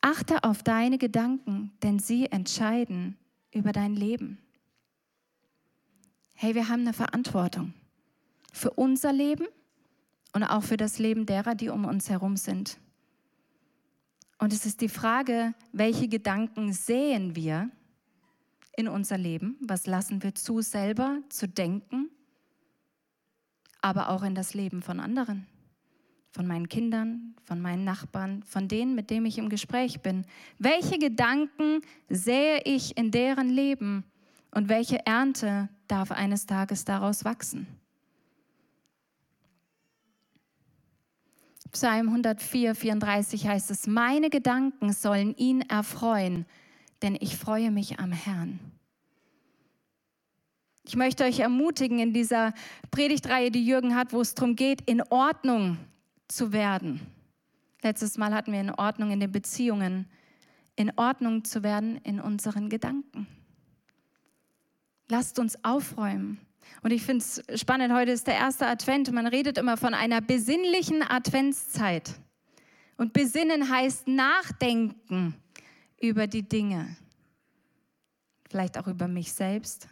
Achte 0.00 0.44
auf 0.44 0.62
deine 0.62 0.98
Gedanken, 0.98 1.72
denn 1.82 1.98
sie 1.98 2.26
entscheiden 2.26 3.16
über 3.52 3.72
dein 3.72 3.94
Leben. 3.94 4.38
Hey, 6.34 6.54
wir 6.54 6.68
haben 6.68 6.82
eine 6.82 6.92
Verantwortung 6.92 7.72
für 8.52 8.70
unser 8.70 9.12
Leben 9.12 9.46
und 10.34 10.42
auch 10.42 10.62
für 10.62 10.76
das 10.76 10.98
Leben 10.98 11.26
derer, 11.26 11.54
die 11.54 11.70
um 11.70 11.84
uns 11.86 12.10
herum 12.10 12.36
sind. 12.36 12.78
Und 14.38 14.52
es 14.52 14.66
ist 14.66 14.80
die 14.82 14.88
Frage, 14.88 15.54
welche 15.72 16.08
Gedanken 16.08 16.72
sehen 16.72 17.34
wir 17.34 17.70
in 18.76 18.88
unser 18.88 19.18
Leben? 19.18 19.56
Was 19.60 19.86
lassen 19.86 20.22
wir 20.22 20.34
zu, 20.34 20.60
selber 20.60 21.18
zu 21.28 21.48
denken 21.48 22.10
aber 23.84 24.08
auch 24.08 24.22
in 24.22 24.34
das 24.34 24.54
Leben 24.54 24.80
von 24.80 24.98
anderen, 24.98 25.46
von 26.30 26.46
meinen 26.46 26.70
Kindern, 26.70 27.36
von 27.44 27.60
meinen 27.60 27.84
Nachbarn, 27.84 28.42
von 28.44 28.66
denen, 28.66 28.94
mit 28.94 29.10
denen 29.10 29.26
ich 29.26 29.36
im 29.36 29.50
Gespräch 29.50 30.00
bin. 30.00 30.24
Welche 30.58 30.98
Gedanken 30.98 31.82
sähe 32.08 32.62
ich 32.64 32.96
in 32.96 33.10
deren 33.10 33.50
Leben 33.50 34.04
und 34.52 34.70
welche 34.70 35.04
Ernte 35.04 35.68
darf 35.86 36.12
eines 36.12 36.46
Tages 36.46 36.86
daraus 36.86 37.26
wachsen? 37.26 37.66
Psalm 41.70 42.08
104, 42.08 42.74
34 42.74 43.46
heißt 43.46 43.70
es, 43.70 43.86
meine 43.86 44.30
Gedanken 44.30 44.94
sollen 44.94 45.36
ihn 45.36 45.60
erfreuen, 45.60 46.46
denn 47.04 47.18
ich 47.20 47.36
freue 47.36 47.70
mich 47.70 48.00
am 48.00 48.12
Herrn. 48.12 48.58
Ich 50.84 50.96
möchte 50.96 51.24
euch 51.24 51.38
ermutigen 51.38 51.98
in 51.98 52.14
dieser 52.14 52.54
Predigtreihe, 52.90 53.50
die 53.50 53.64
Jürgen 53.64 53.94
hat, 53.94 54.14
wo 54.14 54.22
es 54.22 54.34
darum 54.34 54.56
geht, 54.56 54.80
in 54.88 55.02
Ordnung 55.10 55.76
zu 56.28 56.52
werden. 56.52 57.00
Letztes 57.82 58.16
Mal 58.16 58.32
hatten 58.32 58.52
wir 58.52 58.60
in 58.60 58.70
Ordnung 58.70 59.10
in 59.10 59.20
den 59.20 59.30
Beziehungen, 59.30 60.06
in 60.76 60.92
Ordnung 60.96 61.44
zu 61.44 61.62
werden 61.62 61.98
in 62.04 62.20
unseren 62.20 62.70
Gedanken. 62.70 63.26
Lasst 65.08 65.38
uns 65.38 65.62
aufräumen. 65.62 66.40
Und 66.82 66.90
ich 66.90 67.02
finde 67.02 67.22
es 67.22 67.60
spannend, 67.60 67.92
heute 67.92 68.12
ist 68.12 68.26
der 68.26 68.36
erste 68.36 68.66
Advent. 68.66 69.12
Man 69.12 69.26
redet 69.26 69.58
immer 69.58 69.76
von 69.76 69.92
einer 69.92 70.22
besinnlichen 70.22 71.02
Adventszeit. 71.02 72.14
Und 72.96 73.12
besinnen 73.12 73.68
heißt 73.68 74.08
nachdenken 74.08 75.34
über 76.08 76.26
die 76.26 76.42
Dinge. 76.42 76.96
Vielleicht 78.48 78.78
auch 78.78 78.86
über 78.86 79.08
mich 79.08 79.32
selbst, 79.32 79.88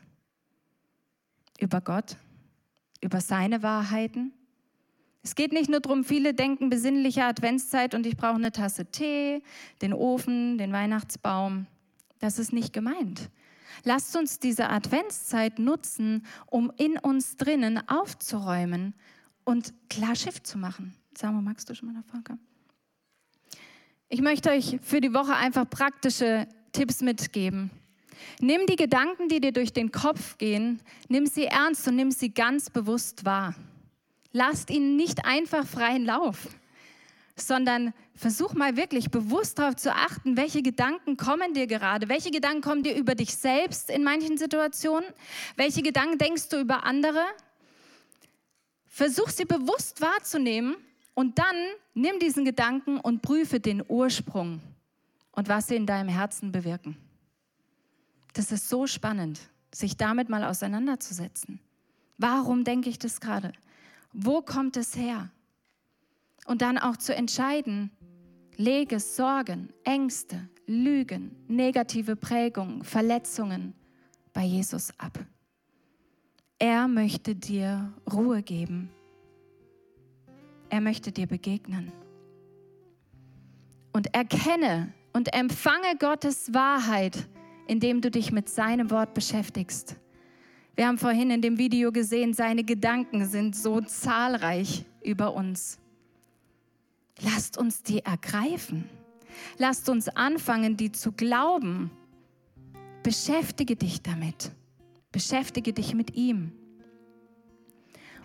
über 1.58 1.80
Gott, 1.80 2.16
über 3.00 3.20
seine 3.20 3.62
Wahrheiten. 3.62 4.32
Es 5.22 5.34
geht 5.34 5.52
nicht 5.52 5.68
nur 5.68 5.80
darum, 5.80 6.04
viele 6.04 6.34
denken 6.34 6.68
besinnliche 6.68 7.24
Adventszeit 7.24 7.94
und 7.94 8.06
ich 8.06 8.16
brauche 8.16 8.34
eine 8.34 8.52
Tasse 8.52 8.86
Tee, 8.86 9.42
den 9.80 9.92
Ofen, 9.92 10.58
den 10.58 10.72
Weihnachtsbaum. 10.72 11.66
Das 12.18 12.38
ist 12.38 12.52
nicht 12.52 12.72
gemeint. 12.72 13.30
Lasst 13.84 14.16
uns 14.16 14.38
diese 14.38 14.68
Adventszeit 14.70 15.58
nutzen, 15.58 16.24
um 16.46 16.72
in 16.76 16.98
uns 16.98 17.36
drinnen 17.36 17.80
aufzuräumen 17.88 18.94
und 19.44 19.74
klar 19.88 20.14
Schiff 20.14 20.42
zu 20.42 20.58
machen. 20.58 20.94
Samuel, 21.16 21.42
magst 21.42 21.68
du 21.68 21.74
schon 21.74 21.92
mal 21.92 22.00
davor 22.00 22.22
kommen? 22.22 22.51
Ich 24.14 24.20
möchte 24.20 24.50
euch 24.50 24.78
für 24.82 25.00
die 25.00 25.14
Woche 25.14 25.34
einfach 25.34 25.64
praktische 25.70 26.46
Tipps 26.72 27.00
mitgeben. 27.00 27.70
Nimm 28.40 28.66
die 28.66 28.76
Gedanken, 28.76 29.30
die 29.30 29.40
dir 29.40 29.52
durch 29.52 29.72
den 29.72 29.90
Kopf 29.90 30.36
gehen, 30.36 30.82
nimm 31.08 31.24
sie 31.24 31.46
ernst 31.46 31.88
und 31.88 31.96
nimm 31.96 32.10
sie 32.10 32.28
ganz 32.28 32.68
bewusst 32.68 33.24
wahr. 33.24 33.54
Lasst 34.30 34.68
ihnen 34.68 34.96
nicht 34.96 35.24
einfach 35.24 35.66
freien 35.66 36.04
Lauf, 36.04 36.46
sondern 37.36 37.94
versuch 38.14 38.52
mal 38.52 38.76
wirklich 38.76 39.10
bewusst 39.10 39.58
darauf 39.58 39.76
zu 39.76 39.90
achten, 39.90 40.36
welche 40.36 40.60
Gedanken 40.60 41.16
kommen 41.16 41.54
dir 41.54 41.66
gerade, 41.66 42.10
welche 42.10 42.30
Gedanken 42.30 42.60
kommen 42.60 42.82
dir 42.82 42.94
über 42.94 43.14
dich 43.14 43.34
selbst 43.34 43.88
in 43.88 44.04
manchen 44.04 44.36
Situationen, 44.36 45.08
welche 45.56 45.80
Gedanken 45.80 46.18
denkst 46.18 46.50
du 46.50 46.60
über 46.60 46.84
andere. 46.84 47.24
Versuch 48.88 49.30
sie 49.30 49.46
bewusst 49.46 50.02
wahrzunehmen 50.02 50.76
und 51.14 51.38
dann 51.38 51.56
nimm 51.94 52.18
diesen 52.18 52.44
Gedanken 52.44 52.98
und 52.98 53.22
prüfe 53.22 53.60
den 53.60 53.82
Ursprung 53.86 54.60
und 55.32 55.48
was 55.48 55.68
sie 55.68 55.76
in 55.76 55.86
deinem 55.86 56.08
Herzen 56.08 56.52
bewirken. 56.52 56.96
Das 58.34 58.50
ist 58.50 58.68
so 58.68 58.86
spannend, 58.86 59.40
sich 59.74 59.96
damit 59.96 60.28
mal 60.28 60.44
auseinanderzusetzen. 60.44 61.60
Warum 62.18 62.64
denke 62.64 62.88
ich 62.88 62.98
das 62.98 63.20
gerade? 63.20 63.52
Wo 64.12 64.42
kommt 64.42 64.76
es 64.76 64.96
her? 64.96 65.30
Und 66.46 66.62
dann 66.62 66.78
auch 66.78 66.96
zu 66.96 67.14
entscheiden, 67.14 67.90
lege 68.56 69.00
Sorgen, 69.00 69.72
Ängste, 69.84 70.48
Lügen, 70.66 71.36
negative 71.48 72.16
Prägungen, 72.16 72.84
Verletzungen 72.84 73.74
bei 74.32 74.44
Jesus 74.44 74.92
ab. 74.98 75.18
Er 76.58 76.88
möchte 76.88 77.34
dir 77.34 77.92
Ruhe 78.10 78.42
geben. 78.42 78.90
Er 80.72 80.80
möchte 80.80 81.12
dir 81.12 81.26
begegnen. 81.26 81.92
Und 83.92 84.14
erkenne 84.14 84.94
und 85.12 85.34
empfange 85.34 85.98
Gottes 85.98 86.54
Wahrheit, 86.54 87.28
indem 87.66 88.00
du 88.00 88.10
dich 88.10 88.32
mit 88.32 88.48
seinem 88.48 88.90
Wort 88.90 89.12
beschäftigst. 89.12 89.96
Wir 90.74 90.86
haben 90.86 90.96
vorhin 90.96 91.30
in 91.30 91.42
dem 91.42 91.58
Video 91.58 91.92
gesehen, 91.92 92.32
seine 92.32 92.64
Gedanken 92.64 93.26
sind 93.26 93.54
so 93.54 93.82
zahlreich 93.82 94.86
über 95.04 95.34
uns. 95.34 95.78
Lasst 97.20 97.58
uns 97.58 97.82
die 97.82 97.98
ergreifen. 97.98 98.88
Lasst 99.58 99.90
uns 99.90 100.08
anfangen, 100.08 100.78
die 100.78 100.90
zu 100.90 101.12
glauben. 101.12 101.90
Beschäftige 103.02 103.76
dich 103.76 104.00
damit. 104.00 104.52
Beschäftige 105.12 105.74
dich 105.74 105.92
mit 105.92 106.16
ihm. 106.16 106.52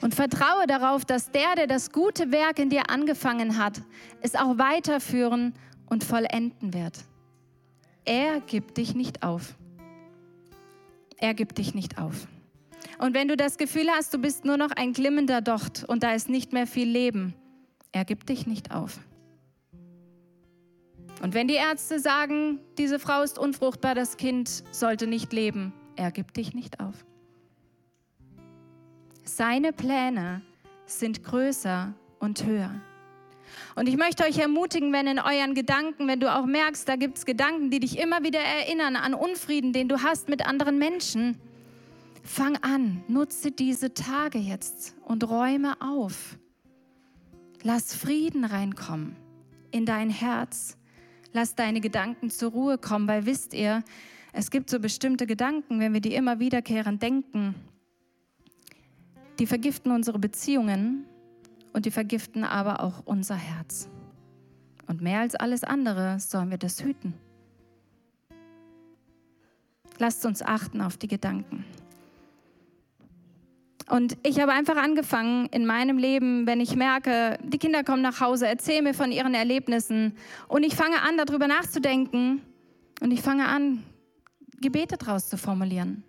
Und 0.02 0.14
vertraue 0.14 0.68
darauf, 0.68 1.06
dass 1.06 1.32
der, 1.32 1.56
der 1.56 1.68
das 1.68 1.92
gute 1.92 2.32
Werk 2.32 2.60
in 2.60 2.70
dir 2.70 2.90
angefangen 2.90 3.58
hat, 3.58 3.82
es 4.22 4.36
auch 4.36 4.58
weiterführen 4.58 5.54
und 5.90 6.04
vollenden 6.04 6.74
wird. 6.74 7.04
Er 8.06 8.40
gibt 8.42 8.78
dich 8.78 8.96
nicht 8.96 9.24
auf. 9.24 9.56
Er 11.18 11.34
gibt 11.34 11.58
dich 11.58 11.74
nicht 11.74 11.98
auf. 11.98 12.28
Und 13.00 13.14
wenn 13.14 13.28
du 13.28 13.36
das 13.36 13.58
Gefühl 13.58 13.88
hast, 13.90 14.14
du 14.14 14.20
bist 14.20 14.46
nur 14.46 14.58
noch 14.58 14.72
ein 14.72 14.94
glimmender 14.94 15.42
Docht 15.42 15.84
und 15.84 16.04
da 16.04 16.14
ist 16.14 16.30
nicht 16.30 16.54
mehr 16.54 16.68
viel 16.68 16.88
Leben, 16.88 17.34
er 17.92 18.06
gibt 18.06 18.30
dich 18.30 18.48
nicht 18.48 18.72
auf. 18.72 19.00
Und 21.22 21.34
wenn 21.34 21.48
die 21.48 21.56
Ärzte 21.56 22.00
sagen, 22.00 22.60
diese 22.78 23.00
Frau 23.00 23.24
ist 23.24 23.40
unfruchtbar, 23.40 23.96
das 23.96 24.18
Kind 24.18 24.64
sollte 24.72 25.08
nicht 25.08 25.34
leben, 25.34 25.74
er 25.96 26.12
gibt 26.12 26.38
dich 26.38 26.54
nicht 26.54 26.80
auf. 26.80 27.06
Seine 29.28 29.74
Pläne 29.74 30.42
sind 30.86 31.22
größer 31.22 31.94
und 32.20 32.46
höher. 32.46 32.80
Und 33.76 33.90
ich 33.90 33.98
möchte 33.98 34.24
euch 34.24 34.38
ermutigen, 34.40 34.94
wenn 34.94 35.06
in 35.06 35.20
euren 35.20 35.54
Gedanken, 35.54 36.08
wenn 36.08 36.22
du 36.22 36.34
auch 36.34 36.46
merkst, 36.46 36.88
da 36.88 36.96
gibt 36.96 37.18
es 37.18 37.26
Gedanken, 37.26 37.70
die 37.70 37.82
dich 37.82 38.00
immer 38.00 38.24
wieder 38.24 38.40
erinnern 38.40 38.96
an 38.96 39.14
Unfrieden, 39.14 39.74
den 39.74 39.90
du 39.90 40.02
hast 40.02 40.30
mit 40.30 40.46
anderen 40.46 40.78
Menschen, 40.78 41.38
Fang 42.24 42.58
an, 42.58 43.04
nutze 43.08 43.52
diese 43.52 43.94
Tage 43.94 44.38
jetzt 44.38 44.96
und 45.06 45.30
räume 45.30 45.82
auf. 45.82 46.38
Lass 47.64 47.94
Frieden 47.94 48.46
reinkommen 48.46 49.16
in 49.72 49.86
dein 49.86 50.10
Herz. 50.10 50.78
Lass 51.34 51.56
deine 51.56 51.82
Gedanken 51.82 52.30
zur 52.30 52.52
Ruhe 52.52 52.78
kommen, 52.78 53.08
weil 53.08 53.26
wisst 53.26 53.54
ihr, 53.54 53.84
es 54.32 54.52
gibt 54.52 54.70
so 54.70 54.80
bestimmte 54.80 55.28
Gedanken, 55.28 55.80
wenn 55.80 55.94
wir 55.94 56.02
die 56.02 56.16
immer 56.16 56.40
wiederkehrend 56.40 57.02
denken, 57.02 57.56
die 59.40 59.48
vergiften 59.48 59.92
unsere 59.92 60.20
Beziehungen 60.20 61.06
und 61.74 61.86
die 61.86 61.92
vergiften 61.92 62.44
aber 62.44 62.82
auch 62.82 63.04
unser 63.06 63.36
Herz. 63.36 63.90
Und 64.88 65.02
mehr 65.02 65.20
als 65.20 65.36
alles 65.36 65.64
andere 65.64 66.20
sollen 66.20 66.50
wir 66.50 66.58
das 66.58 66.84
hüten. 66.84 67.14
Lasst 70.00 70.26
uns 70.26 70.42
achten 70.42 70.82
auf 70.82 70.98
die 70.98 71.08
Gedanken. 71.08 71.66
Und 73.90 74.18
ich 74.24 74.40
habe 74.42 74.52
einfach 74.52 74.76
angefangen 74.76 75.48
in 75.48 75.66
meinem 75.66 75.98
Leben, 75.98 76.46
wenn 76.46 76.60
ich 76.60 76.76
merke, 76.76 77.40
die 77.42 77.58
Kinder 77.58 77.84
kommen 77.84 78.02
nach 78.02 78.20
Hause, 78.20 78.46
erzählen 78.48 78.84
mir 78.84 78.94
von 78.94 79.12
ihren 79.12 79.34
Erlebnissen 79.34 80.14
und 80.50 80.64
ich 80.64 80.76
fange 80.76 81.02
an, 81.02 81.18
darüber 81.18 81.48
nachzudenken 81.48 82.42
und 83.02 83.12
ich 83.12 83.22
fange 83.22 83.48
an, 83.48 83.84
Gebete 84.60 84.98
draus 84.98 85.30
zu 85.30 85.38
formulieren. 85.38 86.04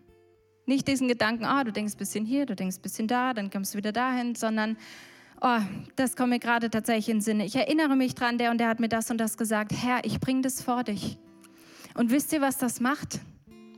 Nicht 0.69 0.87
diesen 0.87 1.09
Gedanken, 1.09 1.47
oh, 1.47 1.65
du 1.65 1.73
denkst 1.73 1.95
ein 1.95 1.97
bisschen 1.97 2.27
hier, 2.27 2.45
du 2.45 2.55
denkst 2.55 2.77
ein 2.77 2.83
bisschen 2.83 3.09
da, 3.09 3.33
dann 3.33 3.49
kommst 3.49 3.73
du 3.73 3.79
wieder 3.79 3.91
dahin, 3.91 4.35
sondern, 4.35 4.77
oh, 5.41 5.61
das 5.97 6.15
kommt 6.15 6.29
mir 6.29 6.39
gerade 6.39 6.69
tatsächlich 6.69 7.09
in 7.09 7.17
den 7.17 7.23
Sinn. 7.23 7.41
Ich 7.41 7.57
erinnere 7.57 7.97
mich 7.97 8.15
dran, 8.15 8.37
der 8.37 8.51
und 8.51 8.59
der 8.59 8.69
hat 8.69 8.79
mir 8.79 8.91
das 8.91 9.11
und 9.11 9.17
das 9.17 9.39
gesagt. 9.39 9.73
Herr, 9.73 10.05
ich 10.05 10.21
bringe 10.21 10.43
das 10.43 10.61
vor 10.61 10.85
dich. 10.85 11.17
Und 11.95 12.11
wisst 12.11 12.35
ihr, 12.35 12.43
was 12.43 12.59
das 12.59 12.81
macht? 12.81 13.19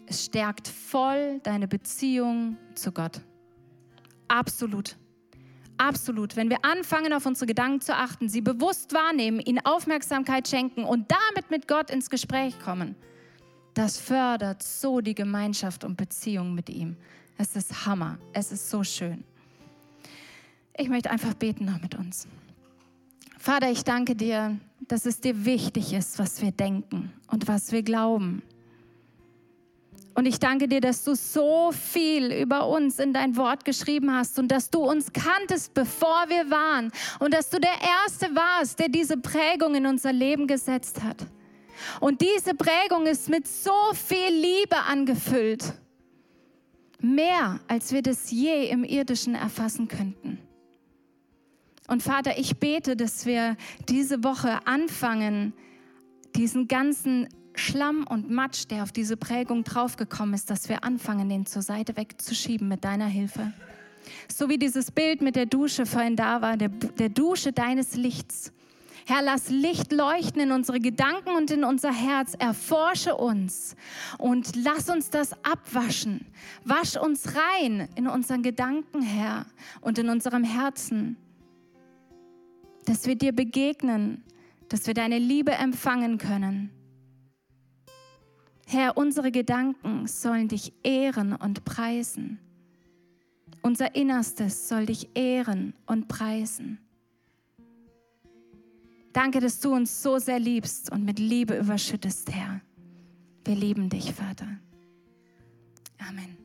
Es 0.06 0.24
stärkt 0.24 0.66
voll 0.66 1.38
deine 1.44 1.68
Beziehung 1.68 2.56
zu 2.74 2.90
Gott. 2.90 3.20
Absolut. 4.26 4.96
Absolut. 5.78 6.34
Wenn 6.34 6.50
wir 6.50 6.64
anfangen, 6.64 7.12
auf 7.12 7.24
unsere 7.24 7.46
Gedanken 7.46 7.82
zu 7.82 7.94
achten, 7.94 8.28
sie 8.28 8.40
bewusst 8.40 8.94
wahrnehmen, 8.94 9.38
ihnen 9.38 9.64
Aufmerksamkeit 9.64 10.48
schenken 10.48 10.82
und 10.82 11.06
damit 11.08 11.52
mit 11.52 11.68
Gott 11.68 11.88
ins 11.88 12.10
Gespräch 12.10 12.58
kommen, 12.58 12.96
das 13.74 13.98
fördert 13.98 14.62
so 14.62 15.00
die 15.00 15.14
Gemeinschaft 15.14 15.84
und 15.84 15.96
Beziehung 15.96 16.54
mit 16.54 16.68
ihm. 16.68 16.96
Es 17.38 17.56
ist 17.56 17.86
Hammer. 17.86 18.18
Es 18.32 18.52
ist 18.52 18.68
so 18.68 18.84
schön. 18.84 19.24
Ich 20.76 20.88
möchte 20.88 21.10
einfach 21.10 21.34
beten 21.34 21.64
noch 21.64 21.80
mit 21.80 21.94
uns. 21.94 22.26
Vater, 23.38 23.70
ich 23.70 23.84
danke 23.84 24.14
dir, 24.14 24.58
dass 24.80 25.06
es 25.06 25.20
dir 25.20 25.44
wichtig 25.44 25.92
ist, 25.92 26.18
was 26.18 26.42
wir 26.42 26.52
denken 26.52 27.12
und 27.28 27.48
was 27.48 27.72
wir 27.72 27.82
glauben. 27.82 28.42
Und 30.14 30.26
ich 30.26 30.38
danke 30.38 30.68
dir, 30.68 30.80
dass 30.80 31.04
du 31.04 31.14
so 31.14 31.72
viel 31.72 32.32
über 32.32 32.68
uns 32.68 32.98
in 32.98 33.14
dein 33.14 33.36
Wort 33.36 33.64
geschrieben 33.64 34.12
hast 34.12 34.38
und 34.38 34.48
dass 34.48 34.68
du 34.68 34.80
uns 34.80 35.12
kanntest, 35.12 35.72
bevor 35.72 36.28
wir 36.28 36.50
waren. 36.50 36.90
Und 37.20 37.32
dass 37.32 37.48
du 37.48 37.58
der 37.58 37.80
Erste 38.04 38.34
warst, 38.34 38.78
der 38.78 38.88
diese 38.88 39.16
Prägung 39.16 39.74
in 39.76 39.86
unser 39.86 40.12
Leben 40.12 40.46
gesetzt 40.46 41.02
hat. 41.02 41.24
Und 42.00 42.20
diese 42.20 42.54
Prägung 42.54 43.06
ist 43.06 43.28
mit 43.28 43.46
so 43.46 43.72
viel 43.94 44.32
Liebe 44.32 44.76
angefüllt. 44.88 45.74
Mehr, 47.00 47.60
als 47.66 47.92
wir 47.92 48.02
das 48.02 48.30
je 48.30 48.68
im 48.68 48.84
irdischen 48.84 49.34
erfassen 49.34 49.88
könnten. 49.88 50.38
Und 51.88 52.02
Vater, 52.02 52.38
ich 52.38 52.58
bete, 52.58 52.94
dass 52.94 53.26
wir 53.26 53.56
diese 53.88 54.22
Woche 54.22 54.66
anfangen, 54.66 55.54
diesen 56.36 56.68
ganzen 56.68 57.28
Schlamm 57.56 58.06
und 58.06 58.30
Matsch, 58.30 58.66
der 58.70 58.84
auf 58.84 58.92
diese 58.92 59.16
Prägung 59.16 59.64
draufgekommen 59.64 60.34
ist, 60.34 60.50
dass 60.50 60.68
wir 60.68 60.84
anfangen, 60.84 61.28
den 61.28 61.46
zur 61.46 61.62
Seite 61.62 61.96
wegzuschieben 61.96 62.68
mit 62.68 62.84
deiner 62.84 63.06
Hilfe. 63.06 63.52
So 64.32 64.48
wie 64.48 64.58
dieses 64.58 64.90
Bild 64.90 65.20
mit 65.20 65.36
der 65.36 65.46
Dusche 65.46 65.84
vorhin 65.86 66.16
da 66.16 66.40
war, 66.40 66.56
der, 66.56 66.68
der 66.68 67.08
Dusche 67.08 67.52
deines 67.52 67.94
Lichts. 67.96 68.52
Herr, 69.06 69.22
lass 69.22 69.48
Licht 69.48 69.92
leuchten 69.92 70.40
in 70.40 70.52
unsere 70.52 70.80
Gedanken 70.80 71.30
und 71.36 71.50
in 71.50 71.64
unser 71.64 71.92
Herz. 71.92 72.34
Erforsche 72.38 73.16
uns 73.16 73.76
und 74.18 74.56
lass 74.56 74.88
uns 74.88 75.10
das 75.10 75.32
abwaschen. 75.44 76.26
Wasch 76.64 76.96
uns 76.96 77.34
rein 77.34 77.88
in 77.94 78.06
unseren 78.06 78.42
Gedanken, 78.42 79.02
Herr, 79.02 79.46
und 79.80 79.98
in 79.98 80.08
unserem 80.08 80.44
Herzen, 80.44 81.16
dass 82.84 83.06
wir 83.06 83.16
dir 83.16 83.32
begegnen, 83.32 84.22
dass 84.68 84.86
wir 84.86 84.94
deine 84.94 85.18
Liebe 85.18 85.52
empfangen 85.52 86.18
können. 86.18 86.70
Herr, 88.66 88.96
unsere 88.96 89.32
Gedanken 89.32 90.06
sollen 90.06 90.46
dich 90.46 90.72
ehren 90.84 91.34
und 91.34 91.64
preisen. 91.64 92.38
Unser 93.62 93.94
Innerstes 93.94 94.68
soll 94.68 94.86
dich 94.86 95.10
ehren 95.14 95.74
und 95.86 96.06
preisen. 96.06 96.78
Danke, 99.22 99.40
dass 99.40 99.60
du 99.60 99.74
uns 99.74 100.02
so 100.02 100.18
sehr 100.18 100.38
liebst 100.38 100.90
und 100.90 101.04
mit 101.04 101.18
Liebe 101.18 101.54
überschüttest, 101.54 102.32
Herr. 102.32 102.62
Wir 103.44 103.54
lieben 103.54 103.90
dich, 103.90 104.14
Vater. 104.14 104.46
Amen. 105.98 106.39